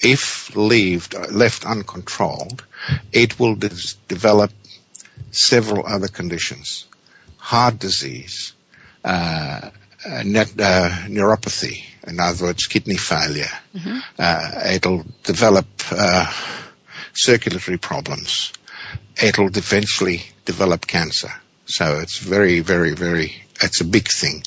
[0.02, 2.64] if left, left uncontrolled,
[3.12, 4.52] it will des- develop
[5.32, 6.86] several other conditions.
[7.38, 8.54] Heart disease,
[9.04, 9.70] uh,
[10.06, 13.52] uh, net, uh, neuropathy, in other words, kidney failure.
[13.74, 14.00] Mm-hmm.
[14.20, 16.32] Uh, it'll develop uh,
[17.14, 18.54] circulatory problems.
[19.22, 21.32] It'll eventually develop cancer.
[21.66, 24.44] So it's very, very, very, it's a big thing.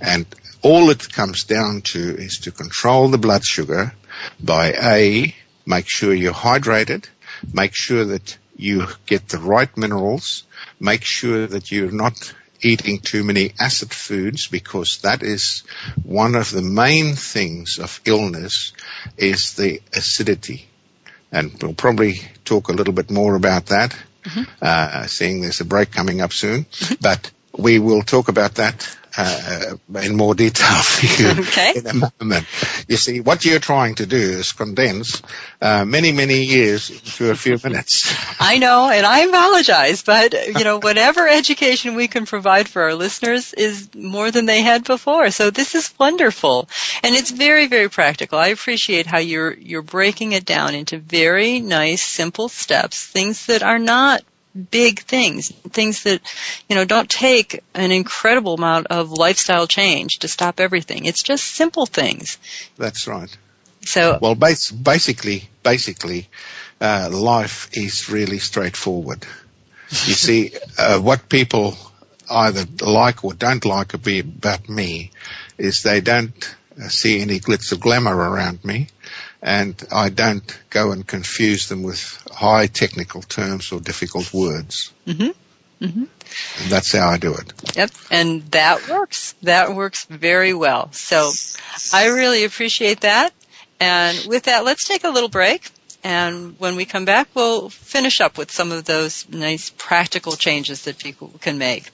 [0.00, 0.26] And
[0.62, 3.92] all it comes down to is to control the blood sugar
[4.40, 5.34] by A,
[5.66, 7.06] make sure you're hydrated,
[7.52, 10.44] make sure that you get the right minerals,
[10.78, 15.64] make sure that you're not eating too many acid foods because that is
[16.04, 18.72] one of the main things of illness
[19.16, 20.66] is the acidity.
[21.32, 24.42] And we'll probably talk a little bit more about that, mm-hmm.
[24.60, 26.66] uh, seeing there's a break coming up soon.
[27.00, 31.74] but we will talk about that uh, in more detail for you okay.
[31.76, 32.46] in a moment.
[32.88, 35.22] You see, what you're trying to do is condense
[35.60, 38.14] uh, many, many years to a few minutes.
[38.40, 42.94] I know, and I apologize, but you know, whatever education we can provide for our
[42.94, 45.30] listeners is more than they had before.
[45.30, 46.68] So this is wonderful,
[47.02, 48.38] and it's very, very practical.
[48.38, 53.62] I appreciate how you're you're breaking it down into very nice, simple steps, things that
[53.62, 54.22] are not
[54.70, 56.20] big things, things that,
[56.68, 61.06] you know, don't take an incredible amount of lifestyle change to stop everything.
[61.06, 62.38] It's just simple things.
[62.76, 63.34] That's right.
[63.84, 66.28] So, well, bas- basically, basically,
[66.80, 69.26] uh, life is really straightforward.
[69.90, 71.76] You see, uh, what people
[72.30, 75.10] either like or don't like about me
[75.58, 76.56] is they don't
[76.88, 78.88] see any glitz of glamour around me
[79.42, 84.92] and I don't go and confuse them with high technical terms or difficult words.
[85.06, 85.84] Mm-hmm.
[85.84, 86.04] Mm-hmm.
[86.62, 87.52] And that's how I do it.
[87.76, 89.34] Yep, and that works.
[89.42, 90.92] That works very well.
[90.92, 91.30] So
[91.92, 93.34] I really appreciate that.
[93.80, 95.68] And with that, let's take a little break.
[96.04, 100.84] And when we come back, we'll finish up with some of those nice practical changes
[100.84, 101.90] that people can make.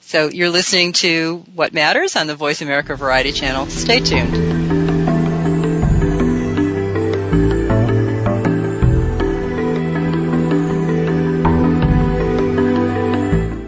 [0.00, 3.66] So you're listening to What Matters on the Voice America Variety Channel.
[3.66, 4.63] Stay tuned.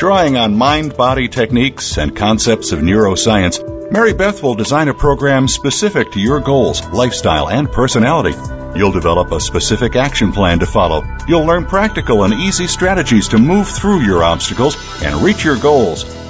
[0.00, 5.46] Drawing on mind body techniques and concepts of neuroscience, Mary Beth will design a program
[5.46, 8.34] specific to your goals, lifestyle, and personality.
[8.78, 11.04] You'll develop a specific action plan to follow.
[11.28, 16.04] You'll learn practical and easy strategies to move through your obstacles and reach your goals.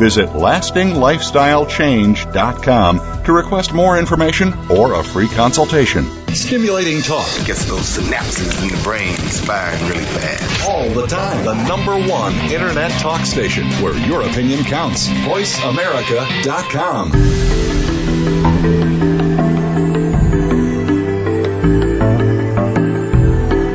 [0.00, 6.06] Visit lastinglifestylechange.com to request more information or a free consultation.
[6.28, 7.28] Stimulating talk.
[7.44, 10.70] Gets those synapses in the brain firing really fast.
[10.70, 11.44] All the time.
[11.44, 15.06] The number one Internet talk station where your opinion counts.
[15.06, 17.12] VoiceAmerica.com.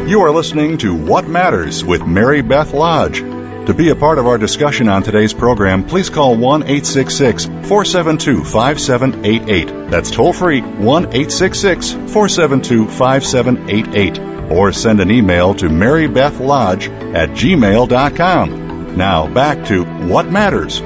[0.10, 3.35] You are listening to What Matters with Mary Beth Lodge.
[3.66, 8.44] To be a part of our discussion on today's program, please call 1 866 472
[8.44, 9.90] 5788.
[9.90, 14.52] That's toll free 1 866 472 5788.
[14.52, 18.98] Or send an email to marybethlodge at gmail.com.
[18.98, 20.80] Now back to What Matters.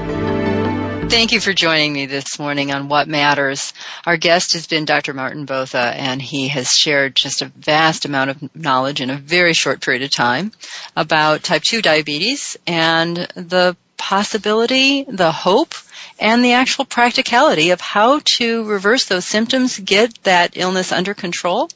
[1.10, 3.74] Thank you for joining me this morning on What Matters.
[4.06, 5.16] Our guest has been Dr.
[5.16, 9.54] Marthin Botha, and he has shared just a vast amount of knowledge in a very
[9.54, 10.52] short period of time
[10.96, 15.74] about type 2 diabetes and the possibility, the hope,
[16.20, 21.70] and the actual practicality of how to reverse those symptoms, get that illness under control,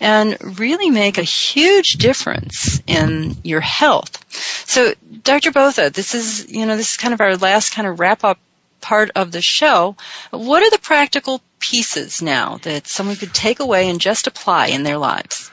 [0.00, 4.24] and really make a huge difference in your health.
[4.66, 5.52] So, Dr.
[5.52, 8.38] Botha, this is, you know, this is kind of our last kind of wrap up
[8.80, 9.96] part of the show.
[10.30, 14.82] What are the practical pieces now that someone could take away and just apply in
[14.82, 15.50] their lives?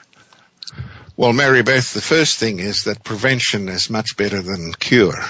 [1.18, 5.24] Well, Mary Beth, the first thing is that prevention is much better than cure.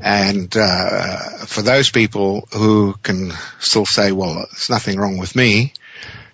[0.00, 5.72] And uh, for those people who can still say, well, there's nothing wrong with me,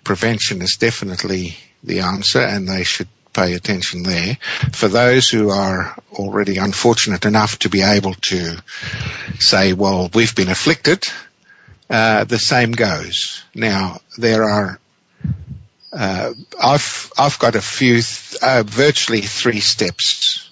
[0.03, 4.37] prevention is definitely the answer and they should pay attention there.
[4.73, 8.57] For those who are already unfortunate enough to be able to
[9.39, 11.07] say, well, we've been afflicted,
[11.89, 13.43] uh, the same goes.
[13.53, 14.79] Now, there are
[15.93, 20.49] uh, I've I've got a few, th- uh, virtually three steps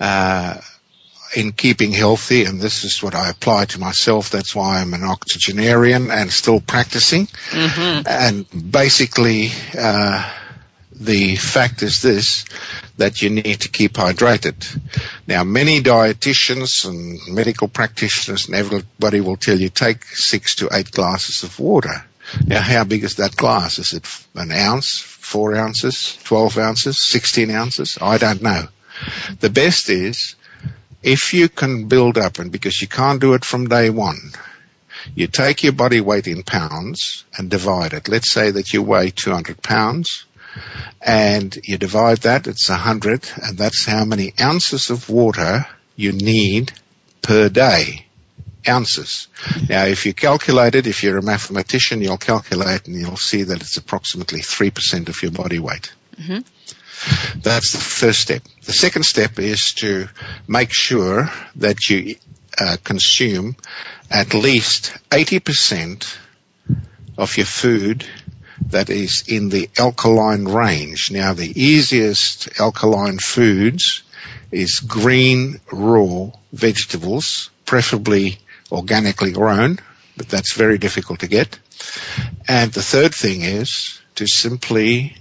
[0.00, 0.60] uh,
[1.34, 4.30] in keeping healthy, and this is what I apply to myself.
[4.30, 7.26] That's why I'm an octogenarian and still practicing.
[7.26, 8.06] Mm-hmm.
[8.06, 10.30] And basically, uh,
[10.94, 12.44] the fact is this,
[12.98, 14.56] that you need to keep hydrated.
[15.26, 20.90] Now, many dietitians and medical practitioners and everybody will tell you take six to eight
[20.90, 22.04] glasses of water.
[22.46, 23.78] Now, how big is that glass?
[23.78, 27.98] Is it an ounce, four ounces, 12 ounces, 16 ounces?
[28.00, 28.68] I don't know.
[29.40, 30.36] The best is
[31.02, 34.32] if you can build up, and because you can't do it from day one,
[35.14, 38.08] you take your body weight in pounds and divide it.
[38.08, 40.26] Let's say that you weigh 200 pounds
[41.00, 46.72] and you divide that, it's 100, and that's how many ounces of water you need
[47.22, 48.06] per day.
[48.68, 49.26] Ounces.
[49.68, 53.60] Now, if you calculate it, if you're a mathematician, you'll calculate and you'll see that
[53.60, 55.92] it's approximately 3% of your body weight.
[56.16, 57.40] Mm-hmm.
[57.40, 58.42] That's the first step.
[58.62, 60.08] The second step is to
[60.46, 62.14] make sure that you
[62.56, 63.56] uh, consume
[64.10, 66.18] at least 80%
[67.18, 68.06] of your food
[68.70, 71.10] that is in the alkaline range.
[71.10, 74.02] Now the easiest alkaline foods
[74.50, 78.38] is green raw vegetables, preferably
[78.70, 79.78] organically grown,
[80.16, 81.58] but that's very difficult to get.
[82.46, 85.16] And the third thing is to simply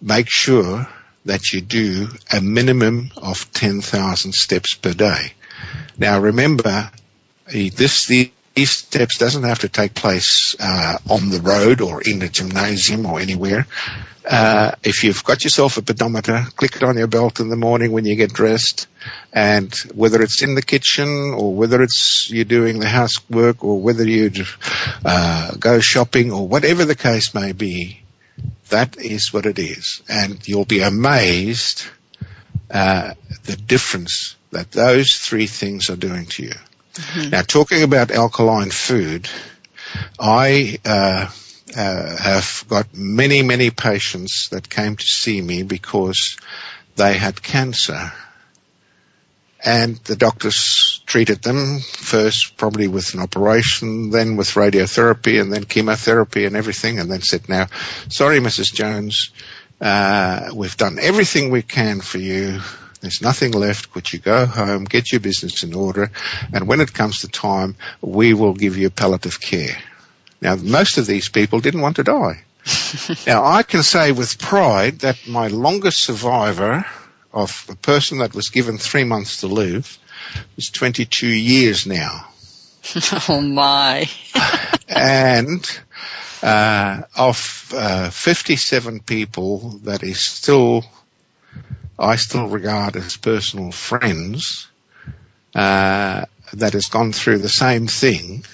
[0.00, 0.88] make sure
[1.24, 5.32] that you do a minimum of 10,000 steps per day.
[5.98, 6.90] Now remember,
[7.46, 12.18] this, the, these steps doesn't have to take place uh, on the road or in
[12.20, 13.66] the gymnasium or anywhere.
[14.24, 17.92] Uh, if you've got yourself a pedometer, click it on your belt in the morning
[17.92, 18.88] when you get dressed,
[19.30, 24.04] and whether it's in the kitchen or whether it's you're doing the housework or whether
[24.04, 24.32] you
[25.04, 28.00] uh, go shopping or whatever the case may be,
[28.70, 31.84] that is what it is, and you'll be amazed
[32.70, 33.12] uh,
[33.44, 36.54] the difference that those three things are doing to you.
[36.96, 37.30] Mm-hmm.
[37.30, 39.28] Now, talking about alkaline food,
[40.18, 41.30] I uh,
[41.76, 46.36] uh, have got many, many patients that came to see me because
[46.96, 48.12] they had cancer
[49.64, 55.64] and the doctors treated them first probably with an operation, then with radiotherapy, and then
[55.64, 57.66] chemotherapy and everything, and then said, "Now,
[58.08, 58.72] sorry, Mrs.
[58.72, 59.30] Jones,
[59.80, 62.60] uh, we've done everything we can for you.
[63.06, 63.92] There's nothing left.
[63.92, 66.10] Could you go home, get your business in order,
[66.52, 69.78] and when it comes to time, we will give you palliative care."
[70.40, 72.42] Now, most of these people didn't want to die.
[73.28, 76.84] now, I can say with pride that my longest survivor
[77.32, 79.98] of a person that was given three months to live
[80.56, 82.26] is 22 years now.
[83.28, 84.08] Oh my.
[84.88, 85.64] and
[86.42, 90.84] uh, of uh, 57 people that is still,
[91.98, 94.68] I still regard as personal friends,
[95.54, 98.44] uh, that has gone through the same thing,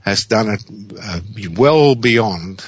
[0.00, 0.64] has done it
[1.00, 1.20] uh,
[1.54, 2.64] well beyond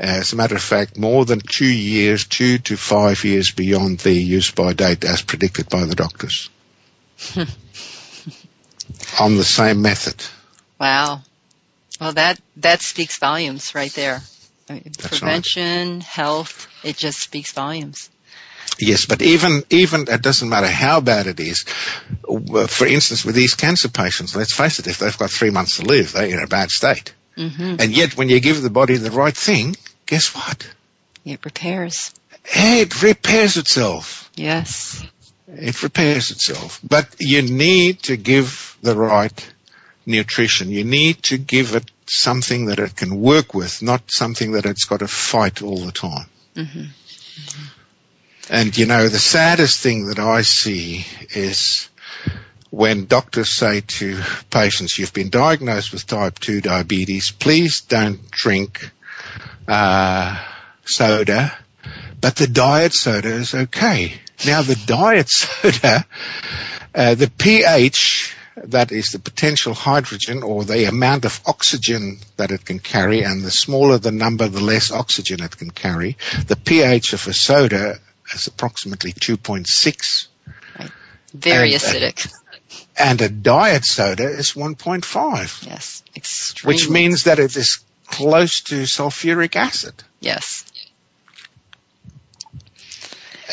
[0.00, 4.14] as a matter of fact, more than two years, two to five years beyond the
[4.14, 6.48] use by date as predicted by the doctors.
[9.20, 10.24] on the same method.
[10.80, 11.20] Wow.
[12.00, 14.22] Well, that, that speaks volumes right there.
[14.70, 16.02] I mean, prevention, right.
[16.02, 18.08] health, it just speaks volumes.
[18.78, 21.62] Yes, but even, even, it doesn't matter how bad it is.
[21.62, 25.82] For instance, with these cancer patients, let's face it, if they've got three months to
[25.82, 27.12] live, they're in a bad state.
[27.36, 27.76] Mm-hmm.
[27.78, 30.68] And yet when you give the body the right thing, guess what?
[31.24, 32.12] It repairs.
[32.44, 34.30] It repairs itself.
[34.34, 35.04] Yes.
[35.46, 36.80] It repairs itself.
[36.82, 39.52] But you need to give the right
[40.06, 40.70] nutrition.
[40.70, 44.84] You need to give it something that it can work with, not something that it's
[44.84, 46.26] got to fight all the time.
[46.56, 46.80] Mm-hmm.
[46.80, 47.64] Mm-hmm.
[48.50, 51.88] And you know, the saddest thing that I see is
[52.70, 54.20] when doctors say to
[54.50, 58.90] patients, you've been diagnosed with type 2 diabetes, please don't drink
[59.68, 60.44] uh,
[60.84, 61.56] soda,
[62.20, 64.14] but the diet soda is okay.
[64.44, 66.04] Now the diet soda,
[66.92, 72.64] uh, the pH, that is the potential hydrogen or the amount of oxygen that it
[72.64, 76.16] can carry, and the smaller the number, the less oxygen it can carry.
[76.48, 78.00] The pH of a soda
[78.32, 80.26] is approximately 2.6.
[80.78, 80.90] Right.
[81.32, 82.26] Very and, acidic.
[82.26, 82.36] Uh,
[82.98, 85.66] and a diet soda is 1.5.
[85.66, 86.74] Yes, extremely.
[86.74, 89.94] Which means that it is close to sulfuric acid.
[90.20, 90.64] Yes.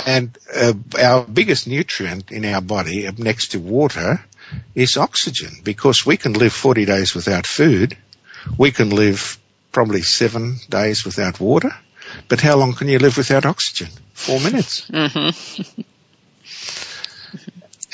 [0.05, 4.23] And uh, our biggest nutrient in our body, next to water,
[4.75, 7.97] is oxygen because we can live 40 days without food.
[8.57, 9.39] We can live
[9.71, 11.71] probably seven days without water.
[12.29, 13.89] But how long can you live without oxygen?
[14.17, 14.89] Four minutes.
[14.91, 15.81] Mm-hmm.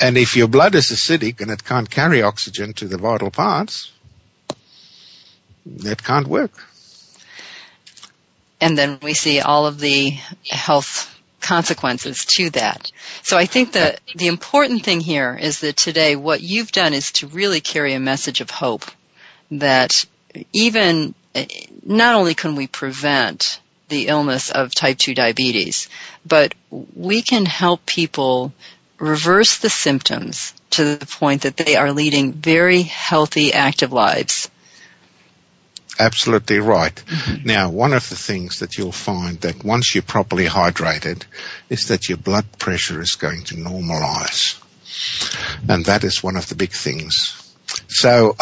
[0.00, 3.92] and if your blood is acidic and it can't carry oxygen to the vital parts,
[5.66, 6.52] that can't work.
[8.60, 10.10] And then we see all of the
[10.48, 12.90] health consequences to that.
[13.22, 17.12] So I think that the important thing here is that today what you've done is
[17.12, 18.84] to really carry a message of hope
[19.50, 20.06] that
[20.52, 21.14] even
[21.84, 25.88] not only can we prevent the illness of type 2 diabetes,
[26.26, 28.52] but we can help people
[28.98, 34.48] reverse the symptoms to the point that they are leading very healthy, active lives
[35.98, 36.94] absolutely right.
[36.94, 37.46] Mm-hmm.
[37.46, 41.24] Now, one of the things that you'll find that once you're properly hydrated
[41.68, 44.60] is that your blood pressure is going to normalize.
[45.68, 47.40] And that is one of the big things.
[47.88, 48.36] So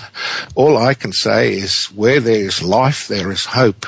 [0.54, 3.86] all I can say is where there is life, there is hope.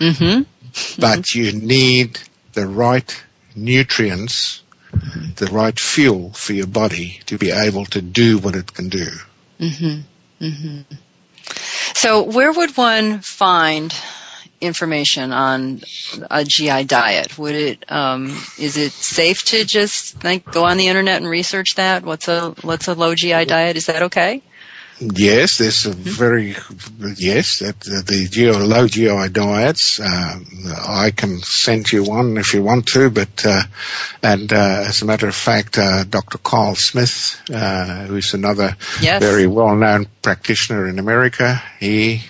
[0.00, 1.00] Mm-hmm.
[1.00, 2.18] But you need
[2.52, 3.24] the right
[3.54, 5.34] nutrients, mm-hmm.
[5.36, 9.06] the right fuel for your body to be able to do what it can do.
[9.60, 10.44] Mm-hmm.
[10.44, 10.94] mm-hmm.
[11.94, 13.94] So where would one find
[14.60, 15.80] information on
[16.30, 17.38] a GI diet?
[17.38, 18.28] Would it um,
[18.58, 22.04] is it safe to just like go on the internet and research that?
[22.04, 23.76] What's a what's a low GI diet?
[23.76, 24.42] Is that okay?
[25.00, 26.54] Yes, there's a very
[27.16, 29.98] yes that the GI, low GI diets.
[29.98, 30.40] Uh,
[30.86, 33.62] I can send you one if you want to, but uh,
[34.22, 36.36] and uh, as a matter of fact, uh, Dr.
[36.36, 39.22] Carl Smith, uh, who's another yes.
[39.22, 42.22] very well-known practitioner in America, he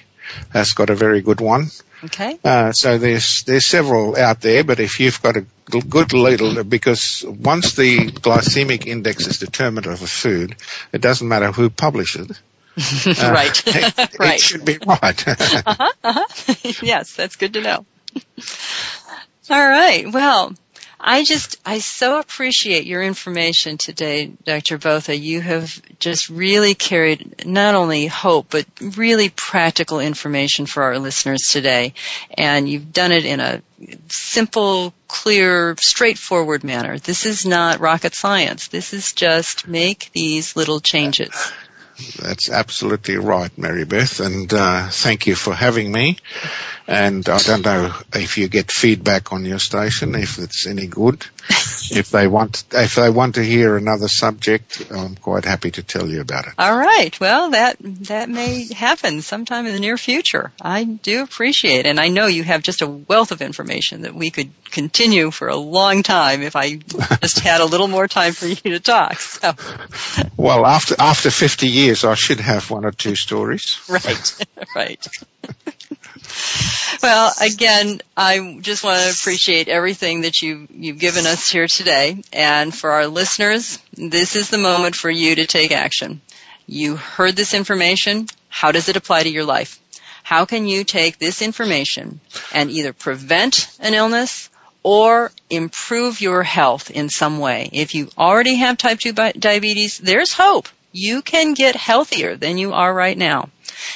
[0.50, 1.70] has got a very good one.
[2.04, 2.38] Okay.
[2.44, 7.24] Uh, so there's there's several out there, but if you've got a good little, because
[7.26, 10.54] once the glycemic index is determined of a food,
[10.92, 12.40] it doesn't matter who publishes it.
[12.80, 13.62] Uh, right.
[13.66, 14.34] it, right.
[14.34, 15.28] It should be right.
[15.28, 16.72] uh-huh, uh-huh.
[16.82, 17.86] yes, that's good to know.
[19.50, 20.10] All right.
[20.10, 20.54] Well,
[21.02, 24.76] I just, I so appreciate your information today, Dr.
[24.76, 25.16] Botha.
[25.16, 31.48] You have just really carried not only hope, but really practical information for our listeners
[31.50, 31.94] today.
[32.36, 33.62] And you've done it in a
[34.08, 36.98] simple, clear, straightforward manner.
[36.98, 38.68] This is not rocket science.
[38.68, 41.50] This is just make these little changes.
[42.22, 46.18] That's absolutely right, Mary Beth, and uh, thank you for having me.
[46.86, 51.24] And I don't know if you get feedback on your station, if it's any good.
[51.90, 56.08] If they want, if they want to hear another subject, I'm quite happy to tell
[56.08, 56.54] you about it.
[56.58, 57.18] All right.
[57.20, 60.52] Well, that that may happen sometime in the near future.
[60.60, 61.86] I do appreciate, it.
[61.86, 65.48] and I know you have just a wealth of information that we could continue for
[65.48, 66.76] a long time if I
[67.20, 69.18] just had a little more time for you to talk.
[69.20, 69.54] So.
[70.36, 73.78] Well, after after 50 years, I should have one or two stories.
[73.88, 74.46] Right.
[74.74, 75.08] right.
[77.02, 82.22] Well, again, I just want to appreciate everything that you, you've given us here today.
[82.32, 86.20] And for our listeners, this is the moment for you to take action.
[86.66, 88.26] You heard this information.
[88.48, 89.80] How does it apply to your life?
[90.22, 92.20] How can you take this information
[92.52, 94.50] and either prevent an illness
[94.82, 97.70] or improve your health in some way?
[97.72, 100.68] If you already have type 2 diabetes, there's hope.
[100.92, 103.48] You can get healthier than you are right now.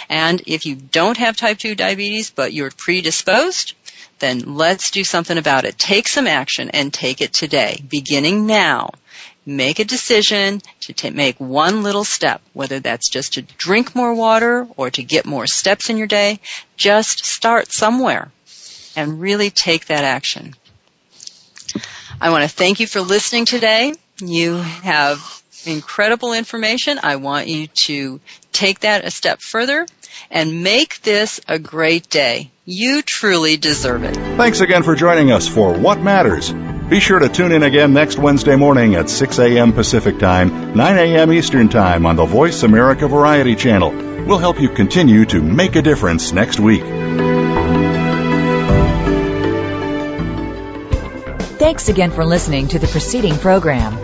[0.09, 3.75] And if you don't have type 2 diabetes, but you're predisposed,
[4.19, 5.79] then let's do something about it.
[5.79, 8.91] Take some action and take it today, beginning now.
[9.47, 14.15] Make a decision to t- make one little step, whether that's just to drink more
[14.15, 16.41] water or to get more steps in your day.
[16.77, 18.31] Just start somewhere
[18.97, 20.55] and really take that action.
[22.21, 23.93] I want to thank you for listening today.
[24.19, 26.99] You have incredible information.
[27.03, 28.21] I want you to
[28.53, 29.87] take that a step further
[30.31, 32.51] and make this a great day.
[32.65, 34.15] You truly deserve it.
[34.15, 36.53] Thanks again for joining us for What Matters.
[36.53, 39.73] Be sure to tune in again next Wednesday morning at 6 a.m.
[39.73, 41.33] Pacific Time, 9 a.m.
[41.33, 43.91] Eastern Time on the Voice America Variety Channel.
[44.27, 46.83] We'll help you continue to make a difference next week.
[51.59, 54.04] Thanks again for listening to the preceding program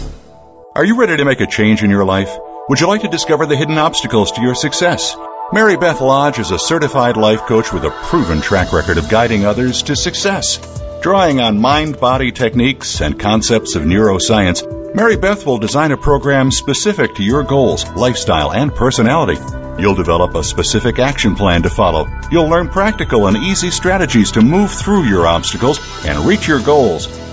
[0.73, 2.33] Are you ready to make a change in your life?
[2.69, 5.17] Would you like to discover the hidden obstacles to your success?
[5.51, 9.45] Mary Beth Lodge is a certified life coach with a proven track record of guiding
[9.45, 10.59] others to success.
[11.01, 16.51] Drawing on mind body techniques and concepts of neuroscience, Mary Beth will design a program
[16.51, 19.41] specific to your goals, lifestyle, and personality.
[19.77, 22.07] You'll develop a specific action plan to follow.
[22.31, 27.07] You'll learn practical and easy strategies to move through your obstacles and reach your goals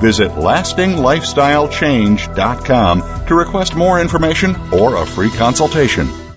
[0.00, 6.29] Visit lastinglifestylechange.com to request more information or a free consultation.